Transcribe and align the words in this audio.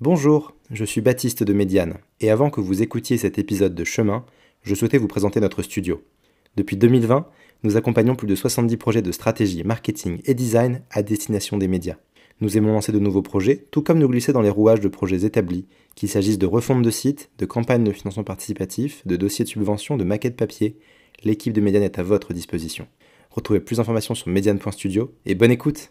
Bonjour, 0.00 0.54
je 0.70 0.84
suis 0.84 1.00
Baptiste 1.00 1.42
de 1.42 1.52
Médiane, 1.52 1.98
et 2.20 2.30
avant 2.30 2.50
que 2.50 2.60
vous 2.60 2.82
écoutiez 2.82 3.18
cet 3.18 3.36
épisode 3.36 3.74
de 3.74 3.82
Chemin, 3.82 4.24
je 4.62 4.76
souhaitais 4.76 4.96
vous 4.96 5.08
présenter 5.08 5.40
notre 5.40 5.60
studio. 5.60 6.04
Depuis 6.54 6.76
2020, 6.76 7.26
nous 7.64 7.76
accompagnons 7.76 8.14
plus 8.14 8.28
de 8.28 8.36
70 8.36 8.76
projets 8.76 9.02
de 9.02 9.10
stratégie, 9.10 9.64
marketing 9.64 10.20
et 10.24 10.34
design 10.34 10.82
à 10.92 11.02
destination 11.02 11.58
des 11.58 11.66
médias. 11.66 11.96
Nous 12.40 12.56
aimons 12.56 12.74
lancer 12.74 12.92
de 12.92 13.00
nouveaux 13.00 13.22
projets, 13.22 13.66
tout 13.72 13.82
comme 13.82 13.98
nous 13.98 14.08
glisser 14.08 14.32
dans 14.32 14.40
les 14.40 14.50
rouages 14.50 14.78
de 14.78 14.86
projets 14.86 15.24
établis, 15.24 15.66
qu'il 15.96 16.08
s'agisse 16.08 16.38
de 16.38 16.46
refonte 16.46 16.82
de 16.82 16.92
sites, 16.92 17.30
de 17.38 17.46
campagnes 17.46 17.82
de 17.82 17.90
financement 17.90 18.22
participatif, 18.22 19.04
de 19.04 19.16
dossiers 19.16 19.46
de 19.46 19.50
subvention, 19.50 19.96
de 19.96 20.04
maquettes 20.04 20.36
papier. 20.36 20.76
L'équipe 21.24 21.52
de 21.52 21.60
Médiane 21.60 21.82
est 21.82 21.98
à 21.98 22.04
votre 22.04 22.32
disposition. 22.32 22.86
Retrouvez 23.32 23.58
plus 23.58 23.78
d'informations 23.78 24.14
sur 24.14 24.28
mediane.studio 24.28 25.12
et 25.26 25.34
bonne 25.34 25.50
écoute 25.50 25.90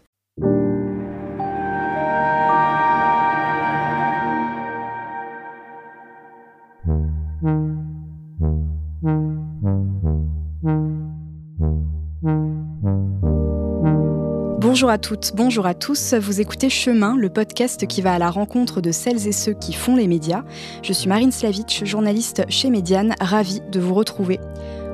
Bonjour 14.60 14.90
à 14.90 14.98
toutes, 14.98 15.32
bonjour 15.36 15.66
à 15.66 15.74
tous. 15.74 16.14
Vous 16.14 16.40
écoutez 16.40 16.68
Chemin, 16.68 17.16
le 17.16 17.28
podcast 17.28 17.86
qui 17.86 18.02
va 18.02 18.14
à 18.14 18.18
la 18.18 18.30
rencontre 18.30 18.80
de 18.80 18.90
celles 18.90 19.28
et 19.28 19.32
ceux 19.32 19.52
qui 19.52 19.72
font 19.72 19.94
les 19.94 20.08
médias. 20.08 20.42
Je 20.82 20.92
suis 20.92 21.08
Marine 21.08 21.30
Slavitch, 21.30 21.84
journaliste 21.84 22.42
chez 22.48 22.70
Médiane, 22.70 23.14
ravie 23.20 23.62
de 23.70 23.78
vous 23.78 23.94
retrouver. 23.94 24.40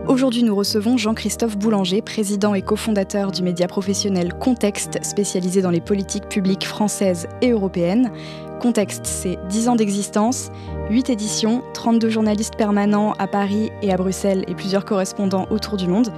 Aujourd'hui, 0.07 0.43
nous 0.43 0.55
recevons 0.55 0.99
Jean-Christophe 0.99 1.57
Boulanger, 1.57 2.03
président 2.03 2.53
et 2.53 2.61
cofondateur 2.61 3.33
du 3.33 3.43
média 3.43 3.67
professionnel 3.67 4.35
Contexte, 4.35 5.03
spécialisé 5.03 5.63
dans 5.63 5.71
les 5.71 5.81
politiques 5.81 6.29
publiques 6.29 6.67
françaises 6.67 7.27
et 7.41 7.51
européennes. 7.53 8.13
Contexte, 8.61 9.07
c'est 9.07 9.39
10 9.49 9.69
ans 9.71 9.77
d'existence, 9.77 10.51
8 10.91 11.09
éditions, 11.09 11.63
32 11.73 12.11
journalistes 12.11 12.57
permanents 12.57 13.15
à 13.19 13.27
Paris 13.27 13.71
et 13.81 13.93
à 13.93 13.97
Bruxelles 13.97 14.45
et 14.47 14.55
plusieurs 14.55 14.85
correspondants 14.85 15.47
autour 15.51 15.79
du 15.79 15.89
monde. 15.89 16.13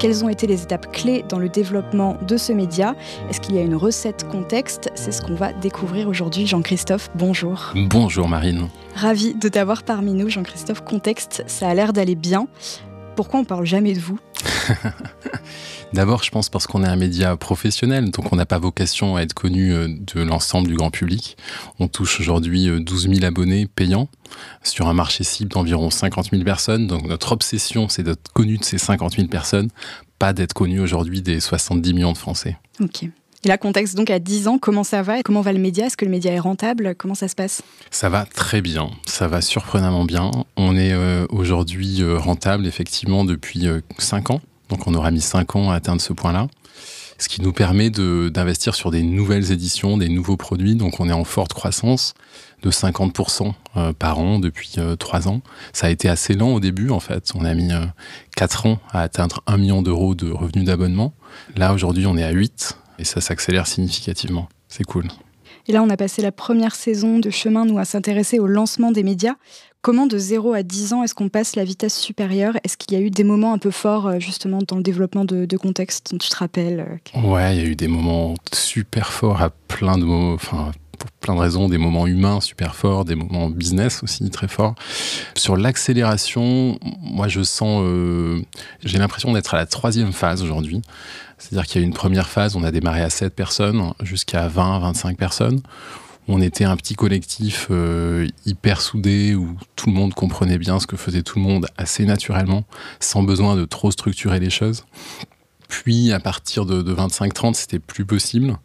Quelles 0.00 0.24
ont 0.24 0.28
été 0.28 0.46
les 0.46 0.62
étapes 0.62 0.92
clés 0.92 1.24
dans 1.28 1.40
le 1.40 1.48
développement 1.48 2.16
de 2.26 2.36
ce 2.36 2.52
média? 2.52 2.94
Est-ce 3.30 3.40
qu'il 3.40 3.56
y 3.56 3.58
a 3.58 3.62
une 3.62 3.74
recette 3.74 4.28
contexte? 4.28 4.90
C'est 4.94 5.10
ce 5.10 5.22
qu'on 5.22 5.34
va 5.34 5.52
découvrir 5.52 6.08
aujourd'hui. 6.08 6.46
Jean-Christophe, 6.46 7.10
bonjour. 7.16 7.72
Bonjour 7.74 8.28
Marine. 8.28 8.68
Ravi 8.94 9.34
de 9.34 9.48
t'avoir 9.48 9.82
parmi 9.82 10.12
nous, 10.12 10.28
Jean-Christophe. 10.28 10.82
Contexte, 10.82 11.42
ça 11.46 11.68
a 11.68 11.74
l'air 11.74 11.92
d'aller 11.92 12.14
bien. 12.14 12.46
Pourquoi 13.18 13.40
on 13.40 13.44
parle 13.44 13.66
jamais 13.66 13.94
de 13.94 13.98
vous 13.98 14.20
D'abord, 15.92 16.22
je 16.22 16.30
pense 16.30 16.48
parce 16.48 16.68
qu'on 16.68 16.84
est 16.84 16.86
un 16.86 16.94
média 16.94 17.36
professionnel, 17.36 18.12
donc 18.12 18.32
on 18.32 18.36
n'a 18.36 18.46
pas 18.46 18.60
vocation 18.60 19.16
à 19.16 19.22
être 19.22 19.34
connu 19.34 19.72
euh, 19.72 19.88
de 19.88 20.22
l'ensemble 20.22 20.68
du 20.68 20.76
grand 20.76 20.92
public. 20.92 21.36
On 21.80 21.88
touche 21.88 22.20
aujourd'hui 22.20 22.68
12 22.80 23.08
euh, 23.08 23.14
000 23.14 23.24
abonnés 23.26 23.66
payants 23.66 24.08
sur 24.62 24.86
un 24.86 24.92
marché 24.94 25.24
cible 25.24 25.50
d'environ 25.50 25.90
50 25.90 26.30
000 26.30 26.44
personnes. 26.44 26.86
Donc 26.86 27.08
notre 27.08 27.32
obsession, 27.32 27.88
c'est 27.88 28.04
d'être 28.04 28.30
connu 28.32 28.56
de 28.56 28.62
ces 28.62 28.78
50 28.78 29.16
000 29.16 29.26
personnes, 29.26 29.70
pas 30.20 30.32
d'être 30.32 30.52
connu 30.52 30.78
aujourd'hui 30.78 31.20
des 31.20 31.40
70 31.40 31.94
millions 31.94 32.12
de 32.12 32.18
Français. 32.18 32.56
Ok. 32.78 33.08
Et 33.44 33.48
là, 33.48 33.56
contexte 33.56 33.96
donc 33.96 34.10
à 34.10 34.18
10 34.18 34.48
ans, 34.48 34.58
comment 34.58 34.84
ça 34.84 35.02
va 35.02 35.22
Comment 35.22 35.42
va 35.42 35.52
le 35.52 35.60
média? 35.60 35.86
Est-ce 35.86 35.96
que 35.96 36.04
le 36.04 36.10
média 36.10 36.32
est 36.32 36.40
rentable? 36.40 36.94
Comment 36.96 37.14
ça 37.14 37.28
se 37.28 37.34
passe? 37.34 37.62
Ça 37.90 38.08
va 38.08 38.26
très 38.26 38.60
bien, 38.60 38.90
ça 39.06 39.28
va 39.28 39.40
surprenamment 39.40 40.04
bien. 40.04 40.30
On 40.56 40.76
est 40.76 40.92
euh, 40.92 41.26
aujourd'hui 41.30 42.02
rentable 42.16 42.66
effectivement 42.66 43.24
depuis 43.24 43.66
5 43.98 44.30
ans. 44.30 44.40
Donc 44.68 44.86
on 44.86 44.94
aura 44.94 45.10
mis 45.10 45.20
5 45.20 45.56
ans 45.56 45.70
à 45.70 45.76
atteindre 45.76 46.00
ce 46.00 46.12
point-là. 46.12 46.48
Ce 47.20 47.28
qui 47.28 47.42
nous 47.42 47.52
permet 47.52 47.90
d'investir 47.90 48.76
sur 48.76 48.92
des 48.92 49.02
nouvelles 49.02 49.50
éditions, 49.50 49.98
des 49.98 50.08
nouveaux 50.08 50.36
produits. 50.36 50.76
Donc 50.76 51.00
on 51.00 51.08
est 51.08 51.12
en 51.12 51.24
forte 51.24 51.52
croissance 51.52 52.14
de 52.62 52.70
50% 52.70 53.52
euh, 53.76 53.92
par 53.92 54.20
an 54.20 54.38
depuis 54.38 54.76
3 54.98 55.26
euh, 55.26 55.30
ans. 55.30 55.40
Ça 55.72 55.88
a 55.88 55.90
été 55.90 56.08
assez 56.08 56.34
lent 56.34 56.50
au 56.50 56.60
début 56.60 56.90
en 56.90 57.00
fait. 57.00 57.32
On 57.34 57.44
a 57.44 57.54
mis 57.54 57.70
4 58.36 58.66
euh, 58.66 58.70
ans 58.70 58.78
à 58.92 59.00
atteindre 59.00 59.42
1 59.48 59.56
million 59.56 59.82
d'euros 59.82 60.14
de 60.14 60.30
revenus 60.30 60.64
d'abonnement. 60.64 61.12
Là 61.56 61.72
aujourd'hui 61.72 62.06
on 62.06 62.16
est 62.16 62.24
à 62.24 62.30
8 62.30 62.78
et 62.98 63.04
ça 63.04 63.20
s'accélère 63.20 63.66
significativement. 63.66 64.48
C'est 64.68 64.84
cool. 64.84 65.08
Et 65.66 65.72
là, 65.72 65.82
on 65.82 65.90
a 65.90 65.96
passé 65.96 66.22
la 66.22 66.32
première 66.32 66.74
saison 66.74 67.18
de 67.18 67.30
chemin, 67.30 67.66
nous, 67.66 67.78
à 67.78 67.84
s'intéresser 67.84 68.38
au 68.38 68.46
lancement 68.46 68.90
des 68.90 69.02
médias. 69.02 69.34
Comment 69.82 70.06
de 70.06 70.18
0 70.18 70.54
à 70.54 70.62
10 70.62 70.92
ans 70.94 71.02
est-ce 71.04 71.14
qu'on 71.14 71.28
passe 71.28 71.54
la 71.56 71.64
vitesse 71.64 71.96
supérieure? 71.96 72.56
Est-ce 72.64 72.76
qu'il 72.76 72.98
y 72.98 73.00
a 73.00 73.04
eu 73.04 73.10
des 73.10 73.22
moments 73.22 73.52
un 73.52 73.58
peu 73.58 73.70
forts 73.70 74.08
euh, 74.08 74.18
justement 74.18 74.58
dans 74.66 74.76
le 74.76 74.82
développement 74.82 75.24
de, 75.24 75.56
contexte 75.56 76.10
dont 76.10 76.18
tu 76.18 76.30
te 76.30 76.36
rappelles 76.36 76.98
euh, 77.14 77.20
Ouais, 77.20 77.56
il 77.56 77.62
y 77.62 77.64
a 77.64 77.68
eu 77.68 77.76
des 77.76 77.86
moments 77.86 78.34
super 78.52 79.12
forts 79.12 79.40
à 79.40 79.50
plein 79.50 79.96
de 79.96 80.04
moments, 80.04 80.32
enfin 80.32 80.72
pour 80.98 81.10
plein 81.10 81.34
de 81.34 81.40
raisons, 81.40 81.68
des 81.68 81.78
moments 81.78 82.06
humains 82.06 82.40
super 82.40 82.74
forts, 82.74 83.04
des 83.04 83.14
moments 83.14 83.48
business 83.48 84.02
aussi 84.02 84.28
très 84.30 84.48
forts. 84.48 84.74
Sur 85.36 85.56
l'accélération, 85.56 86.78
moi 87.00 87.28
je 87.28 87.42
sens, 87.42 87.82
euh, 87.84 88.42
j'ai 88.84 88.98
l'impression 88.98 89.32
d'être 89.32 89.54
à 89.54 89.56
la 89.56 89.66
troisième 89.66 90.12
phase 90.12 90.42
aujourd'hui. 90.42 90.82
C'est-à-dire 91.38 91.66
qu'il 91.66 91.80
y 91.80 91.84
a 91.84 91.86
une 91.86 91.94
première 91.94 92.28
phase, 92.28 92.56
on 92.56 92.64
a 92.64 92.70
démarré 92.70 93.00
à 93.00 93.10
7 93.10 93.34
personnes 93.34 93.92
jusqu'à 94.02 94.48
20, 94.48 94.80
25 94.80 95.16
personnes 95.16 95.60
on 96.28 96.42
était 96.42 96.64
un 96.64 96.76
petit 96.76 96.94
collectif 96.94 97.68
euh, 97.70 98.28
hyper 98.44 98.82
soudé 98.82 99.34
où 99.34 99.56
tout 99.76 99.86
le 99.86 99.94
monde 99.94 100.12
comprenait 100.12 100.58
bien 100.58 100.78
ce 100.78 100.86
que 100.86 100.96
faisait 100.96 101.22
tout 101.22 101.38
le 101.38 101.44
monde 101.44 101.66
assez 101.78 102.04
naturellement, 102.04 102.64
sans 103.00 103.22
besoin 103.22 103.56
de 103.56 103.64
trop 103.64 103.90
structurer 103.90 104.38
les 104.38 104.50
choses. 104.50 104.84
Puis 105.68 106.12
à 106.12 106.20
partir 106.20 106.66
de, 106.66 106.82
25-30, 106.82 107.54
c'était 107.54 107.78
plus 107.78 108.04
possible. 108.04 108.58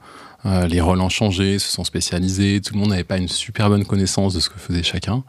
Euh, 0.46 0.68
les 0.68 0.82
rôles 0.82 1.02
ont 1.02 1.10
changé, 1.10 1.60
se 1.60 1.72
sont 1.72 1.84
spécialisés, 1.84 2.62
tout 2.62 2.74
le 2.74 2.80
monde 2.80 2.90
n'avait 2.90 3.04
pas 3.04 3.18
une 3.18 3.28
super 3.28 3.70
bonne 3.70 3.86
connaissance 3.86 4.34
de 4.34 4.40
ce 4.40 4.50
que 4.50 4.60
faisait 4.60 4.84
chacun. 4.84 5.24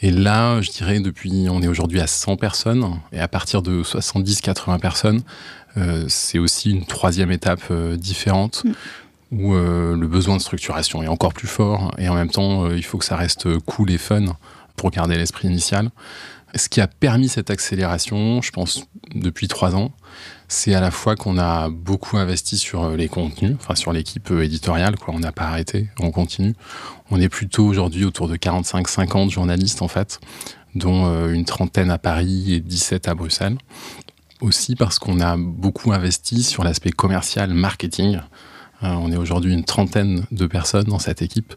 Et 0.00 0.10
là, 0.10 0.60
je 0.60 0.70
dirais, 0.70 0.98
depuis, 0.98 1.46
on 1.48 1.62
est 1.62 1.68
aujourd'hui 1.68 2.00
à 2.00 2.08
100 2.08 2.36
personnes, 2.36 2.98
et 3.12 3.20
à 3.20 3.28
partir 3.28 3.62
de 3.62 3.82
70-80 3.82 4.80
personnes, 4.80 5.22
euh, 5.76 6.04
c'est 6.08 6.38
aussi 6.38 6.70
une 6.70 6.84
troisième 6.84 7.30
étape 7.30 7.72
différente. 7.96 8.64
Mm 8.64 8.72
où 9.32 9.54
euh, 9.54 9.96
le 9.96 10.06
besoin 10.06 10.36
de 10.36 10.42
structuration 10.42 11.02
est 11.02 11.08
encore 11.08 11.32
plus 11.32 11.48
fort 11.48 11.92
et 11.98 12.08
en 12.08 12.14
même 12.14 12.28
temps 12.28 12.66
euh, 12.66 12.76
il 12.76 12.84
faut 12.84 12.98
que 12.98 13.04
ça 13.04 13.16
reste 13.16 13.58
cool 13.60 13.90
et 13.90 13.98
fun 13.98 14.36
pour 14.76 14.90
garder 14.90 15.16
l'esprit 15.16 15.48
initial. 15.48 15.90
Ce 16.54 16.68
qui 16.68 16.80
a 16.80 16.86
permis 16.86 17.28
cette 17.28 17.50
accélération, 17.50 18.42
je 18.42 18.50
pense, 18.50 18.84
depuis 19.14 19.48
trois 19.48 19.74
ans, 19.74 19.92
c'est 20.48 20.74
à 20.74 20.80
la 20.80 20.90
fois 20.90 21.16
qu'on 21.16 21.38
a 21.38 21.70
beaucoup 21.70 22.18
investi 22.18 22.58
sur 22.58 22.84
euh, 22.84 22.96
les 22.96 23.08
contenus, 23.08 23.56
enfin 23.58 23.74
sur 23.74 23.92
l'équipe 23.92 24.30
éditoriale, 24.30 24.96
quoi. 24.96 25.14
On 25.14 25.20
n'a 25.20 25.32
pas 25.32 25.44
arrêté, 25.44 25.88
on 25.98 26.10
continue. 26.10 26.54
On 27.10 27.20
est 27.20 27.30
plutôt 27.30 27.64
aujourd'hui 27.64 28.04
autour 28.04 28.28
de 28.28 28.36
45-50 28.36 29.30
journalistes 29.30 29.80
en 29.80 29.88
fait, 29.88 30.20
dont 30.74 31.28
une 31.28 31.44
trentaine 31.44 31.90
à 31.90 31.98
Paris 31.98 32.54
et 32.54 32.60
17 32.60 33.08
à 33.08 33.14
Bruxelles. 33.14 33.56
Aussi 34.40 34.74
parce 34.76 34.98
qu'on 34.98 35.20
a 35.20 35.36
beaucoup 35.36 35.92
investi 35.92 36.42
sur 36.42 36.64
l'aspect 36.64 36.90
commercial, 36.90 37.54
marketing. 37.54 38.18
Euh, 38.84 38.88
on 38.88 39.12
est 39.12 39.16
aujourd'hui 39.16 39.52
une 39.52 39.64
trentaine 39.64 40.24
de 40.30 40.46
personnes 40.46 40.86
dans 40.86 40.98
cette 40.98 41.22
équipe. 41.22 41.54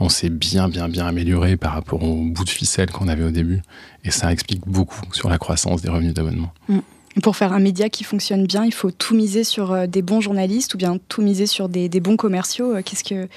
On 0.00 0.08
s'est 0.08 0.30
bien, 0.30 0.68
bien, 0.68 0.88
bien 0.88 1.06
amélioré 1.06 1.56
par 1.56 1.72
rapport 1.72 2.02
au 2.02 2.24
bout 2.24 2.44
de 2.44 2.50
ficelle 2.50 2.90
qu'on 2.90 3.08
avait 3.08 3.24
au 3.24 3.30
début. 3.30 3.62
Et 4.04 4.10
ça 4.10 4.32
explique 4.32 4.66
beaucoup 4.66 5.00
sur 5.12 5.28
la 5.28 5.38
croissance 5.38 5.82
des 5.82 5.88
revenus 5.88 6.14
d'abonnement. 6.14 6.52
Mm. 6.68 6.78
Pour 7.22 7.36
faire 7.36 7.54
un 7.54 7.60
média 7.60 7.88
qui 7.88 8.04
fonctionne 8.04 8.46
bien, 8.46 8.64
il 8.64 8.74
faut 8.74 8.90
tout 8.90 9.14
miser 9.14 9.42
sur 9.42 9.72
euh, 9.72 9.86
des 9.86 10.02
bons 10.02 10.20
journalistes 10.20 10.74
ou 10.74 10.76
bien 10.76 10.98
tout 11.08 11.22
miser 11.22 11.46
sur 11.46 11.68
des, 11.68 11.88
bons 12.00 12.16
commerciaux. 12.16 12.76
Euh, 12.76 12.82
qu'est-ce 12.82 13.04
que 13.04 13.28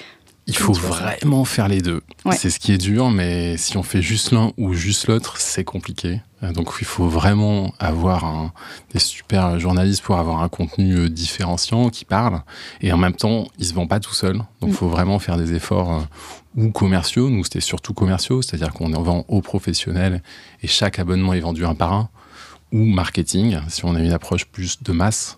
il 0.47 0.55
faut 0.55 0.73
vraiment 0.73 1.45
faire 1.45 1.67
les 1.67 1.79
deux. 1.79 2.01
C'est 2.31 2.49
ce 2.49 2.59
qui 2.59 2.71
est 2.71 2.79
dur, 2.79 3.11
mais 3.11 3.55
si 3.57 3.77
on 3.77 3.83
fait 3.83 4.01
juste 4.01 4.31
l'un 4.31 4.51
ou 4.57 4.73
juste 4.73 5.05
l'autre, 5.05 5.37
c'est 5.37 5.63
compliqué. 5.63 6.21
Euh, 6.43 6.51
donc 6.51 6.71
il 6.79 6.85
faut 6.85 7.07
vraiment 7.07 7.73
avoir 7.79 8.51
des 8.93 8.99
super 8.99 9.59
journalistes 9.59 10.01
pour 10.01 10.17
avoir 10.17 10.41
un 10.41 10.49
contenu 10.49 10.95
euh, 10.95 11.09
différenciant 11.09 11.89
qui 11.89 12.05
parle. 12.05 12.41
Et 12.81 12.91
en 12.91 12.97
même 12.97 13.13
temps, 13.13 13.47
ils 13.57 13.65
se 13.65 13.73
vendent 13.73 13.89
pas 13.89 13.99
tout 13.99 14.13
seuls. 14.13 14.37
Donc 14.37 14.47
il 14.63 14.69
mm. 14.69 14.73
faut 14.73 14.87
vraiment 14.87 15.19
faire 15.19 15.37
des 15.37 15.53
efforts 15.53 15.93
euh, 15.93 16.01
ou 16.55 16.71
commerciaux. 16.71 17.29
Nous, 17.29 17.43
c'était 17.43 17.61
surtout 17.61 17.93
commerciaux, 17.93 18.41
c'est-à-dire 18.41 18.73
qu'on 18.73 18.93
en 18.93 19.01
vend 19.01 19.25
aux 19.27 19.41
professionnels 19.41 20.21
et 20.61 20.67
chaque 20.67 20.99
abonnement 20.99 21.33
est 21.33 21.39
vendu 21.39 21.65
un 21.65 21.75
par 21.75 21.93
un. 21.93 22.09
Ou 22.71 22.85
marketing, 22.85 23.57
si 23.67 23.83
on 23.83 23.95
a 23.95 23.99
une 23.99 24.11
approche 24.11 24.45
plus 24.45 24.83
de 24.83 24.91
masse. 24.91 25.37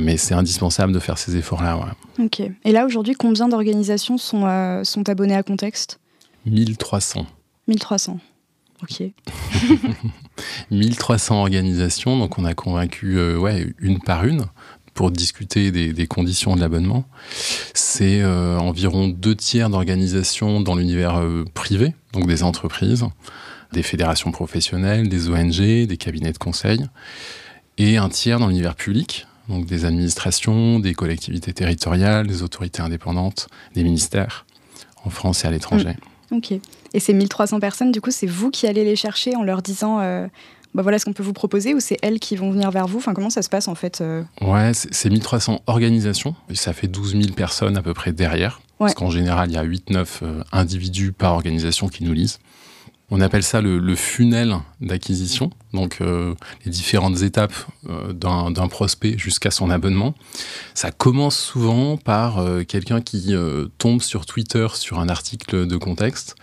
Mais 0.00 0.16
c'est 0.16 0.34
indispensable 0.34 0.92
de 0.92 0.98
faire 0.98 1.16
ces 1.16 1.36
efforts-là. 1.36 1.78
Ok. 2.18 2.40
Et 2.40 2.72
là, 2.72 2.86
aujourd'hui, 2.86 3.14
combien 3.14 3.48
d'organisations 3.48 4.18
sont, 4.18 4.46
euh, 4.46 4.84
sont 4.84 5.08
abonnées 5.08 5.36
à 5.36 5.42
Contexte 5.42 6.00
1300. 6.46 7.26
1300. 7.68 8.18
Ok. 8.82 9.02
1300 10.70 11.40
organisations, 11.40 12.18
donc 12.18 12.38
on 12.38 12.44
a 12.44 12.54
convaincu 12.54 13.18
euh, 13.18 13.38
ouais, 13.38 13.74
une 13.78 14.00
par 14.00 14.24
une 14.24 14.46
pour 14.94 15.10
discuter 15.10 15.70
des, 15.70 16.06
conditions 16.06 16.56
de 16.56 16.60
l'abonnement. 16.60 17.04
C'est 17.74 18.24
environ 18.24 19.08
deux 19.08 19.36
tiers 19.36 19.68
d'organisations 19.68 20.62
dans 20.62 20.74
l'univers 20.74 21.22
privé, 21.52 21.94
donc 22.14 22.26
des 22.26 22.42
entreprises, 22.42 23.04
des 23.74 23.82
fédérations 23.82 24.32
professionnelles, 24.32 25.10
des 25.10 25.28
ONG, 25.28 25.86
des 25.86 25.96
cabinets 25.98 26.32
de 26.32 26.38
conseil, 26.38 26.86
et 27.76 27.98
un 27.98 28.08
tiers 28.08 28.38
dans 28.38 28.48
l'univers 28.48 28.74
public, 28.74 29.26
donc 29.48 29.66
des 29.66 29.84
administrations, 29.84 30.80
des 30.80 30.94
collectivités 30.94 31.52
territoriales, 31.52 32.26
des 32.26 32.42
autorités 32.42 32.82
indépendantes, 32.82 33.48
des 33.74 33.84
ministères, 33.84 34.46
en 35.04 35.10
France 35.10 35.44
et 35.44 35.48
à 35.48 35.50
l'étranger. 35.50 35.96
Ok. 36.32 36.52
Et 36.52 37.00
ces 37.00 37.12
1300 37.12 37.60
personnes, 37.60 37.92
du 37.92 38.00
coup, 38.00 38.10
c'est 38.10 38.26
vous 38.26 38.50
qui 38.50 38.66
allez 38.66 38.84
les 38.84 38.96
chercher 38.96 39.36
en 39.36 39.42
leur 39.42 39.62
disant 39.62 40.00
euh, 40.00 40.26
bah 40.74 40.82
voilà 40.82 40.98
ce 40.98 41.04
qu'on 41.04 41.12
peut 41.12 41.22
vous 41.22 41.32
proposer 41.32 41.74
ou 41.74 41.80
c'est 41.80 41.96
elles 42.02 42.20
qui 42.20 42.36
vont 42.36 42.50
venir 42.50 42.70
vers 42.70 42.86
vous? 42.86 42.98
Enfin, 42.98 43.14
comment 43.14 43.30
ça 43.30 43.42
se 43.42 43.48
passe 43.48 43.68
en 43.68 43.74
fait 43.74 44.00
euh? 44.00 44.22
Ouais, 44.42 44.72
c'est 44.74 45.08
1300 45.08 45.62
organisations 45.66 46.34
et 46.50 46.54
ça 46.54 46.72
fait 46.72 46.88
12 46.88 47.12
000 47.12 47.32
personnes 47.34 47.76
à 47.76 47.82
peu 47.82 47.94
près 47.94 48.12
derrière. 48.12 48.60
Parce 48.78 48.92
qu'en 48.92 49.10
général, 49.10 49.50
il 49.50 49.54
y 49.54 49.56
a 49.56 49.64
8-9 49.64 50.06
euh, 50.22 50.42
individus 50.52 51.12
par 51.12 51.32
organisation 51.32 51.88
qui 51.88 52.04
nous 52.04 52.12
lisent. 52.12 52.38
On 53.10 53.20
appelle 53.20 53.44
ça 53.44 53.60
le, 53.60 53.78
le 53.78 53.94
funnel 53.94 54.56
d'acquisition, 54.80 55.50
donc 55.72 55.98
euh, 56.00 56.34
les 56.64 56.72
différentes 56.72 57.22
étapes 57.22 57.54
euh, 57.88 58.12
d'un 58.12 58.68
prospect 58.68 59.16
jusqu'à 59.16 59.52
son 59.52 59.70
abonnement. 59.70 60.14
Ça 60.74 60.90
commence 60.90 61.38
souvent 61.38 61.98
par 61.98 62.38
euh, 62.38 62.64
quelqu'un 62.64 63.00
qui 63.00 63.34
tombe 63.78 64.02
sur 64.02 64.26
Twitter 64.26 64.66
sur 64.74 64.98
un 64.98 65.08
article 65.08 65.66
de 65.66 65.76
contexte 65.76 66.34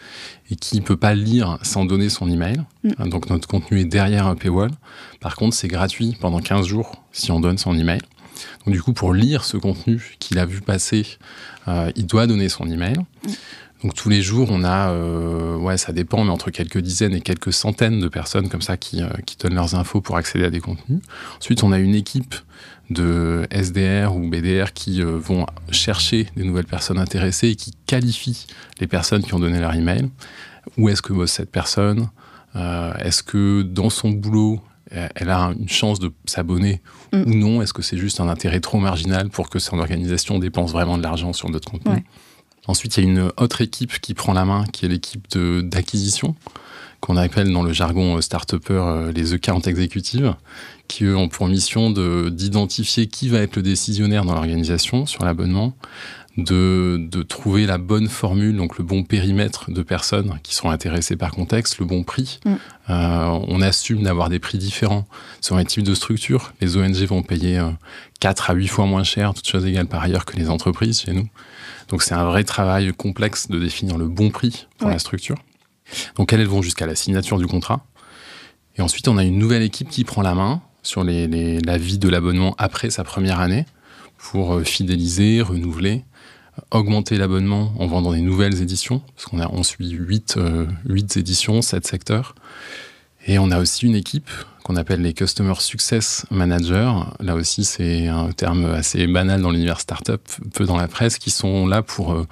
et 0.50 0.56
qui 0.56 0.78
ne 0.78 0.82
peut 0.82 0.96
pas 0.96 1.14
lire 1.14 1.60
sans 1.64 1.84
donner 1.84 2.08
son 2.08 2.30
email. 2.30 2.64
Mm. 2.84 3.10
Donc 3.10 3.30
notre 3.30 3.48
contenu 3.48 3.82
est 3.82 3.86
derrière 3.86 4.28
un 4.28 4.36
paywall. 4.36 4.72
Par 5.20 5.36
contre, 5.36 5.56
c'est 5.56 5.68
gratuit 5.68 6.16
pendant 6.20 6.40
15 6.40 6.66
jours 6.66 7.04
si 7.12 7.32
on 7.32 7.42
donne 7.42 7.58
son 7.58 7.78
email. 7.78 8.02
Donc 8.66 8.74
du 8.74 8.82
coup, 8.82 8.94
pour 8.94 9.14
lire 9.14 9.44
ce 9.44 9.58
contenu 9.58 10.16
qu'il 10.20 10.40
a 10.40 10.46
vu 10.46 10.62
passer, 10.62 11.06
il 11.68 12.06
doit 12.06 12.26
donner 12.26 12.48
son 12.48 12.70
email. 12.70 12.98
Mm. 12.98 13.32
Donc 13.84 13.94
tous 13.96 14.08
les 14.10 14.22
jours, 14.22 14.48
on 14.52 14.64
a, 14.64 14.92
euh, 14.92 15.58
ouais, 15.58 15.78
ça 15.78 15.92
dépend, 15.92 16.24
mais 16.24 16.32
entre 16.32 16.52
quelques 16.52 16.78
dizaines 16.78 17.14
et 17.14 17.22
quelques 17.22 17.52
centaines 17.52 18.00
de 18.00 18.08
personnes 18.08 18.48
comme 18.48 18.62
ça 18.62 18.78
qui, 18.78 19.02
euh, 19.02 19.10
qui 19.26 19.36
donnent 19.38 19.56
leurs 19.56 19.76
infos 19.76 20.00
pour 20.00 20.16
accéder 20.16 20.46
à 20.46 20.50
des 20.50 20.62
contenus. 20.62 21.02
Ensuite, 21.40 21.64
on 21.64 21.72
a 21.74 21.80
une 21.80 21.94
équipe 21.94 22.36
de 22.90 23.46
SDR 23.52 24.16
ou 24.16 24.30
BDR 24.30 24.72
qui 24.74 25.02
euh, 25.02 25.18
vont 25.18 25.46
chercher 25.72 26.28
des 26.38 26.44
nouvelles 26.44 26.66
personnes 26.66 26.98
intéressées 26.98 27.50
et 27.50 27.56
qui 27.56 27.74
qualifient 27.86 28.48
les 28.80 28.88
personnes 28.88 29.22
qui 29.24 29.34
ont 29.34 29.40
donné 29.40 29.60
leur 29.60 29.74
email. 29.76 30.10
Où 30.78 30.88
est-ce 30.88 31.02
que 31.02 31.12
bosse 31.12 31.32
cette 31.32 31.52
personne? 31.52 32.10
Est-ce 32.56 33.24
que 33.24 33.64
dans 33.64 33.90
son 33.90 34.12
boulot, 34.12 34.62
elle 34.92 35.30
a 35.32 35.54
une 35.60 35.68
chance 35.68 36.00
de 36.00 36.12
s'abonner 36.26 36.82
Mm. 37.14 37.24
ou 37.28 37.34
non? 37.36 37.62
Est-ce 37.62 37.74
que 37.74 37.82
c'est 37.82 37.98
juste 37.98 38.20
un 38.20 38.28
intérêt 38.28 38.60
trop 38.60 38.80
marginal 38.80 39.30
pour 39.30 39.50
que 39.50 39.60
son 39.60 39.78
organisation 39.80 40.40
dépense 40.40 40.72
vraiment 40.72 40.98
de 40.98 41.04
l'argent 41.04 41.32
sur 41.32 41.50
notre 41.50 41.70
contenu 41.70 41.94
Ouais. 41.94 42.04
Ensuite, 42.68 42.98
il 42.98 43.04
y 43.04 43.08
a 43.08 43.10
une 43.10 43.32
autre 43.38 43.62
équipe 43.62 44.00
qui 44.00 44.14
prend 44.14 44.34
la 44.34 44.46
main, 44.46 44.66
qui 44.72 44.86
est 44.86 44.90
l'équipe 44.90 45.28
d'acquisition, 45.38 46.36
qu'on 47.02 47.18
appelle 47.18 47.52
dans 47.52 47.64
le 47.64 47.74
jargon 47.74 48.16
euh, 48.18 48.22
start-upper 48.22 48.74
euh, 48.74 49.12
les 49.12 49.34
account 49.34 49.60
exécutives, 49.60 50.36
qui 50.88 51.04
eux 51.04 51.18
ont 51.18 51.28
pour 51.28 51.48
mission 51.48 51.92
de- 51.92 52.30
d'identifier 52.30 53.08
qui 53.08 53.28
va 53.28 53.40
être 53.40 53.58
le 53.58 53.62
décisionnaire 53.62 54.24
dans 54.24 54.34
l'organisation 54.34 55.06
sur 55.06 55.26
l'abonnement, 55.26 55.74
de, 56.38 56.98
de 57.12 57.22
trouver 57.22 57.66
la 57.66 57.78
bonne 57.78 58.08
formule, 58.08 58.56
donc 58.56 58.78
le 58.78 58.84
bon 58.84 59.04
périmètre 59.04 59.70
de 59.70 59.82
personnes 59.84 60.40
qui 60.42 60.56
sont 60.56 60.70
intéressées 60.70 61.16
par 61.16 61.32
contexte, 61.32 61.78
le 61.80 61.86
bon 61.86 62.04
prix. 62.04 62.40
Mm. 62.46 62.54
Euh, 62.90 63.40
on 63.50 63.62
assume 63.62 64.04
d'avoir 64.04 64.30
des 64.30 64.40
prix 64.40 64.58
différents 64.58 65.06
sur 65.42 65.58
les 65.58 65.66
types 65.66 65.84
de 65.84 65.94
structures. 65.94 66.54
Les 66.62 66.78
ONG 66.78 66.96
vont 67.06 67.22
payer 67.22 67.60
euh, 67.60 67.70
4 68.20 68.50
à 68.50 68.54
8 68.54 68.68
fois 68.68 68.86
moins 68.86 69.04
cher, 69.04 69.34
toutes 69.34 69.48
choses 69.48 69.66
égales 69.66 69.88
par 69.88 70.02
ailleurs, 70.02 70.26
que 70.26 70.38
les 70.38 70.50
entreprises 70.50 71.02
chez 71.02 71.14
nous. 71.14 71.28
Donc 71.94 72.02
c'est 72.02 72.16
un 72.16 72.24
vrai 72.26 72.44
travail 72.44 72.92
complexe 72.92 73.50
de 73.50 73.60
définir 73.60 74.00
le 74.00 74.08
bon 74.08 74.32
prix 74.32 74.66
pour 74.80 74.88
Ouais. 74.88 74.94
la 74.94 75.00
structure. 75.00 75.36
Donc 76.16 76.34
elles, 76.34 76.44
vont 76.48 76.64
jusqu'à 76.64 76.88
la 76.88 76.96
signature 76.96 77.38
du 77.38 77.46
contrat. 77.46 77.86
Et 78.78 78.82
ensuite, 78.82 79.08
on 79.08 79.20
a 79.20 79.24
une 79.24 79.38
nouvelle 79.38 79.62
équipe 79.62 79.90
qui 79.90 80.04
prend 80.04 80.24
la 80.24 80.34
main 80.34 80.64
sur 80.82 81.04
les, 81.04 81.28
les- 81.28 81.60
la 81.62 81.78
vie 81.78 82.00
de 82.00 82.10
l'abonnement 82.10 82.56
après 82.58 82.90
sa 82.90 83.04
première 83.04 83.40
année 83.40 83.68
pour 84.18 84.56
euh, 84.56 84.64
fidéliser, 84.64 85.44
renouveler, 85.44 86.04
augmenter 86.72 87.16
l'abonnement 87.20 87.72
en 87.78 87.86
vendant 87.86 88.14
des 88.14 88.22
nouvelles 88.22 88.60
éditions, 88.60 89.04
parce 89.16 89.26
qu'on 89.28 89.40
a, 89.40 89.48
on 89.52 89.62
suit 89.62 89.88
8, 89.92 90.40
éditions, 91.16 91.62
7 91.62 91.86
secteurs. 91.86 92.34
Et 93.26 93.40
on 93.40 93.52
a 93.52 93.60
aussi 93.60 93.86
une 93.86 93.96
équipe 93.96 94.30
qu'on 94.64 94.76
appelle 94.76 95.02
les 95.02 95.14
Customer 95.14 95.54
Success 95.60 96.26
Managers. 96.32 96.94
Là 97.20 97.36
aussi, 97.36 97.64
c'est 97.64 98.08
un 98.08 98.32
terme 98.32 98.66
assez 98.66 99.08
banal 99.08 99.42
dans 99.42 99.52
l'univers 99.52 99.80
startup, 99.80 100.22
peu 100.54 100.66
dans 100.66 100.78
la 100.78 100.88
presse, 100.88 101.18
qui 101.18 101.32
sont 101.32 101.68
là 101.68 101.82
pour 101.82 102.14
euh, 102.14 102.28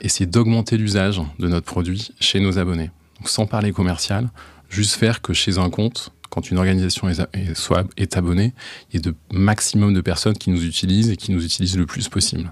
essayer 0.00 0.26
d'augmenter 0.26 0.76
l'usage 0.76 1.20
de 1.38 1.48
notre 1.48 1.66
produit 1.66 2.12
chez 2.20 2.40
nos 2.40 2.58
abonnés. 2.58 2.90
Sans 3.24 3.46
parler 3.46 3.72
commercial, 3.72 4.28
juste 4.68 4.94
faire 4.94 5.22
que 5.22 5.32
chez 5.32 5.58
un 5.58 5.70
compte, 5.70 6.12
quand 6.30 6.50
une 6.50 6.58
organisation 6.58 7.08
est, 7.08 8.16
abonnée, 8.16 8.54
il 8.90 8.94
y 8.94 8.96
ait 8.96 9.00
de 9.02 9.14
maximum 9.32 9.92
de 9.92 10.00
personnes 10.00 10.36
qui 10.36 10.50
nous 10.50 10.64
utilisent 10.64 11.10
et 11.10 11.16
qui 11.16 11.30
nous 11.30 11.44
utilisent 11.44 11.76
le 11.76 11.84
plus 11.84 12.08
possible. 12.08 12.50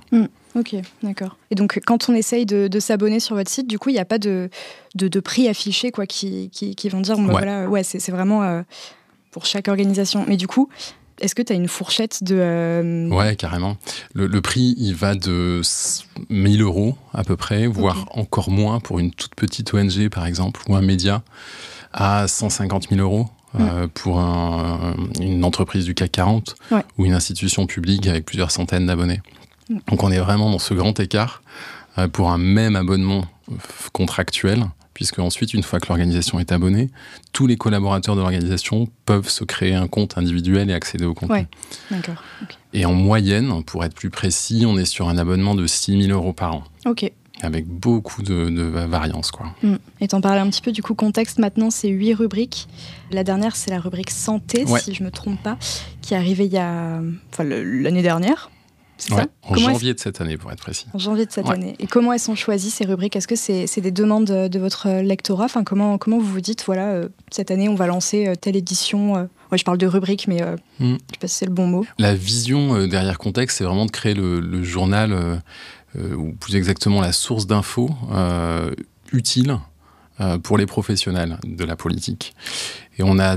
Ok, 0.56 0.75
d'accord. 1.02 1.37
Et 1.50 1.55
donc, 1.55 1.81
quand 1.87 2.08
on 2.08 2.14
essaye 2.14 2.44
de, 2.44 2.67
de 2.69 2.81
s'abonner 2.81 3.20
sur 3.20 3.37
votre 3.37 3.50
site, 3.50 3.69
du 3.69 3.79
coup, 3.79 3.88
il 3.91 3.93
n'y 3.93 3.99
a 4.00 4.05
pas 4.05 4.19
de, 4.19 4.50
de, 4.97 5.06
de 5.08 5.20
prix 5.20 5.49
affiché 5.49 5.93
quoi, 5.93 6.06
qui, 6.06 6.50
qui, 6.50 6.75
qui 6.75 6.88
vont 6.88 7.00
dire, 7.00 7.14
bon, 7.17 7.23
bah, 7.26 7.35
Ouais. 7.35 7.43
voilà, 7.44 7.69
ouais, 7.69 7.82
c'est 7.85 8.11
vraiment 8.11 8.43
euh, 8.43 8.62
pour 9.31 9.47
chaque 9.47 9.69
organisation. 9.69 10.25
Mais 10.26 10.37
du 10.37 10.49
coup, 10.49 10.69
est-ce 11.20 11.35
que 11.37 11.43
tu 11.43 11.52
as 11.52 11.56
une 11.56 11.69
fourchette 11.69 12.25
de. 12.25 12.35
euh, 12.37 13.08
Ouais, 13.11 13.37
carrément. 13.37 13.76
Le, 14.14 14.26
le 14.26 14.41
prix, 14.41 14.75
il 14.79 14.94
va 14.94 15.14
de 15.14 15.61
1000 16.31 16.62
euros 16.62 16.97
à 17.14 17.23
peu 17.23 17.37
près, 17.37 17.67
voire 17.69 18.06
encore 18.12 18.50
moins 18.50 18.81
pour 18.81 18.99
une 18.99 19.12
toute 19.12 19.35
petite 19.37 19.73
ONG, 19.73 20.08
par 20.08 20.26
exemple, 20.26 20.62
ou 20.69 20.75
un 20.75 20.82
média, 20.82 21.23
à 21.93 22.26
150 22.26 22.88
000 22.91 23.00
euros. 23.00 23.26
euh, 23.58 23.88
pour 23.93 24.20
un- 24.20 24.94
une 25.20 25.44
entreprise 25.44 25.85
du 25.85 25.93
CAC 25.93 26.12
40 26.12 26.55
Ouais. 26.70 26.85
ou 26.99 27.05
une 27.06 27.14
institution 27.14 27.67
publique 27.67 28.06
avec 28.06 28.25
plusieurs 28.25 28.52
centaines 28.52 28.87
d'abonnés. 28.87 29.20
Donc 29.89 30.03
on 30.03 30.11
est 30.11 30.19
vraiment 30.19 30.51
dans 30.51 30.59
ce 30.59 30.75
grand 30.75 30.99
écart 31.01 31.43
euh, 31.99 32.09
pour 32.09 32.31
un 32.31 32.39
même 32.39 32.77
abonnement 32.77 33.25
euh, 33.51 33.55
contractuel, 33.93 34.65
puisque 34.95 35.19
ensuite, 35.19 35.55
une 35.55 35.63
fois 35.63 35.81
que 35.81 35.89
l'organisation 35.89 36.41
est 36.41 36.53
abonnée, 36.53 36.91
tous 37.33 37.47
les 37.47 37.57
collaborateurs 37.57 38.17
de 38.17 38.21
l'organisation 38.21 38.89
peuvent 39.07 39.29
se 39.29 39.45
créer 39.45 39.75
un 39.75 39.87
compte 39.89 40.19
individuel 40.19 40.71
et 40.71 40.75
accéder 40.75 41.05
au 41.05 41.15
contenu. 41.15 41.35
Ouais. 41.37 41.47
D'accord. 41.91 42.23
Et 42.73 42.85
en 42.85 42.93
moyenne, 42.93 43.63
pour 43.65 43.85
être 43.85 43.95
plus 43.95 44.11
précis, 44.11 44.65
on 44.67 44.77
est 44.77 44.85
sur 44.85 45.09
un 45.09 45.17
abonnement 45.19 45.55
de 45.55 45.67
6 45.67 46.03
000 46.07 46.13
euros 46.19 46.33
par 46.33 46.55
an, 46.57 46.65
Ok. 46.87 47.11
avec 47.41 47.67
beaucoup 47.67 48.23
de, 48.23 48.51
de 48.51 48.63
variance. 48.63 49.31
Quoi. 49.31 49.47
Mm. 49.63 49.77
Et 50.01 50.09
t'en 50.09 50.21
parlais 50.21 50.41
un 50.41 50.51
petit 50.51 50.61
peu 50.63 50.73
du 50.73 50.83
coup 50.83 50.95
contexte 50.95 51.39
maintenant 51.39 51.71
c'est 51.71 51.89
huit 51.89 52.15
rubriques. 52.15 52.69
La 53.11 53.25
dernière 53.25 53.57
c'est 53.57 53.71
la 53.71 53.81
rubrique 53.81 54.11
santé 54.11 54.65
Ouais. 54.67 54.81
si 54.81 54.93
je 54.95 55.03
me 55.03 55.11
trompe 55.11 55.43
pas 55.43 55.57
qui 56.03 56.13
est 56.15 56.17
arrivée 56.19 56.45
il 56.47 56.53
y 56.53 56.59
a 56.59 57.01
enfin 57.33 57.45
l'année 57.45 58.03
dernière. 58.03 58.51
C'est 59.00 59.12
Ouais, 59.14 59.23
ça 59.23 59.29
en 59.43 59.55
Comment 59.55 59.70
janvier 59.73 59.94
de 59.94 59.99
cette 59.99 60.20
année, 60.20 60.37
pour 60.37 60.52
être 60.52 60.61
précis. 60.61 60.87
En 60.93 60.99
janvier 60.99 61.25
de 61.26 61.32
cette 61.32 61.47
Ouais. 61.47 61.55
année. 61.55 61.75
Et 61.79 61.87
comment 61.87 62.12
elles 62.12 62.20
sont 62.20 62.35
choisies 62.35 62.70
ces 62.70 62.85
rubriques? 62.85 63.17
Est-ce 63.17 63.26
que 63.26 63.35
c'est 63.35 63.81
des 63.81 63.91
demandes 63.91 64.26
de, 64.26 64.58
votre 64.58 64.88
lectorat? 65.00 65.47
Enfin 65.47 65.64
comment 65.64 65.97
comment 65.99 66.19
vous 66.19 66.26
vous 66.33 66.40
dites 66.42 66.64
voilà 66.66 66.88
euh, 66.90 67.09
cette 67.30 67.50
année 67.50 67.69
on 67.71 67.75
va 67.75 67.87
lancer 67.87 68.28
euh, 68.28 68.35
telle 68.35 68.57
édition 68.57 69.16
euh, 69.16 69.25
Ouais 69.50 69.59
je 69.59 69.64
parle 69.64 69.78
de 69.78 69.87
rubrique 69.87 70.28
mais 70.28 70.42
euh, 70.42 70.54
Mm. 70.78 70.92
je 70.95 71.14
sais 71.14 71.19
pas 71.21 71.28
si 71.28 71.35
c'est 71.37 71.47
le 71.47 71.52
bon 71.52 71.66
mot. 71.66 71.87
La 71.99 72.14
vision 72.14 72.75
euh, 72.76 72.87
derrière 72.87 73.16
contexte, 73.19 73.59
c'est 73.59 73.64
vraiment 73.64 73.87
de 73.87 73.90
créer 73.90 74.14
le, 74.14 74.38
le 74.40 74.62
journal, 74.62 75.12
euh, 75.12 75.37
euh, 75.97 76.14
ou 76.14 76.33
plus 76.35 76.54
exactement 76.57 77.00
la 77.00 77.12
source 77.12 77.47
d'infos 77.47 77.90
euh, 78.12 78.71
utile 79.12 79.59
euh, 80.21 80.38
pour 80.38 80.57
les 80.59 80.66
professionnels 80.66 81.38
de 81.45 81.64
la 81.64 81.75
politique. 81.76 82.35
Et 82.99 83.02
on 83.02 83.19
a, 83.19 83.37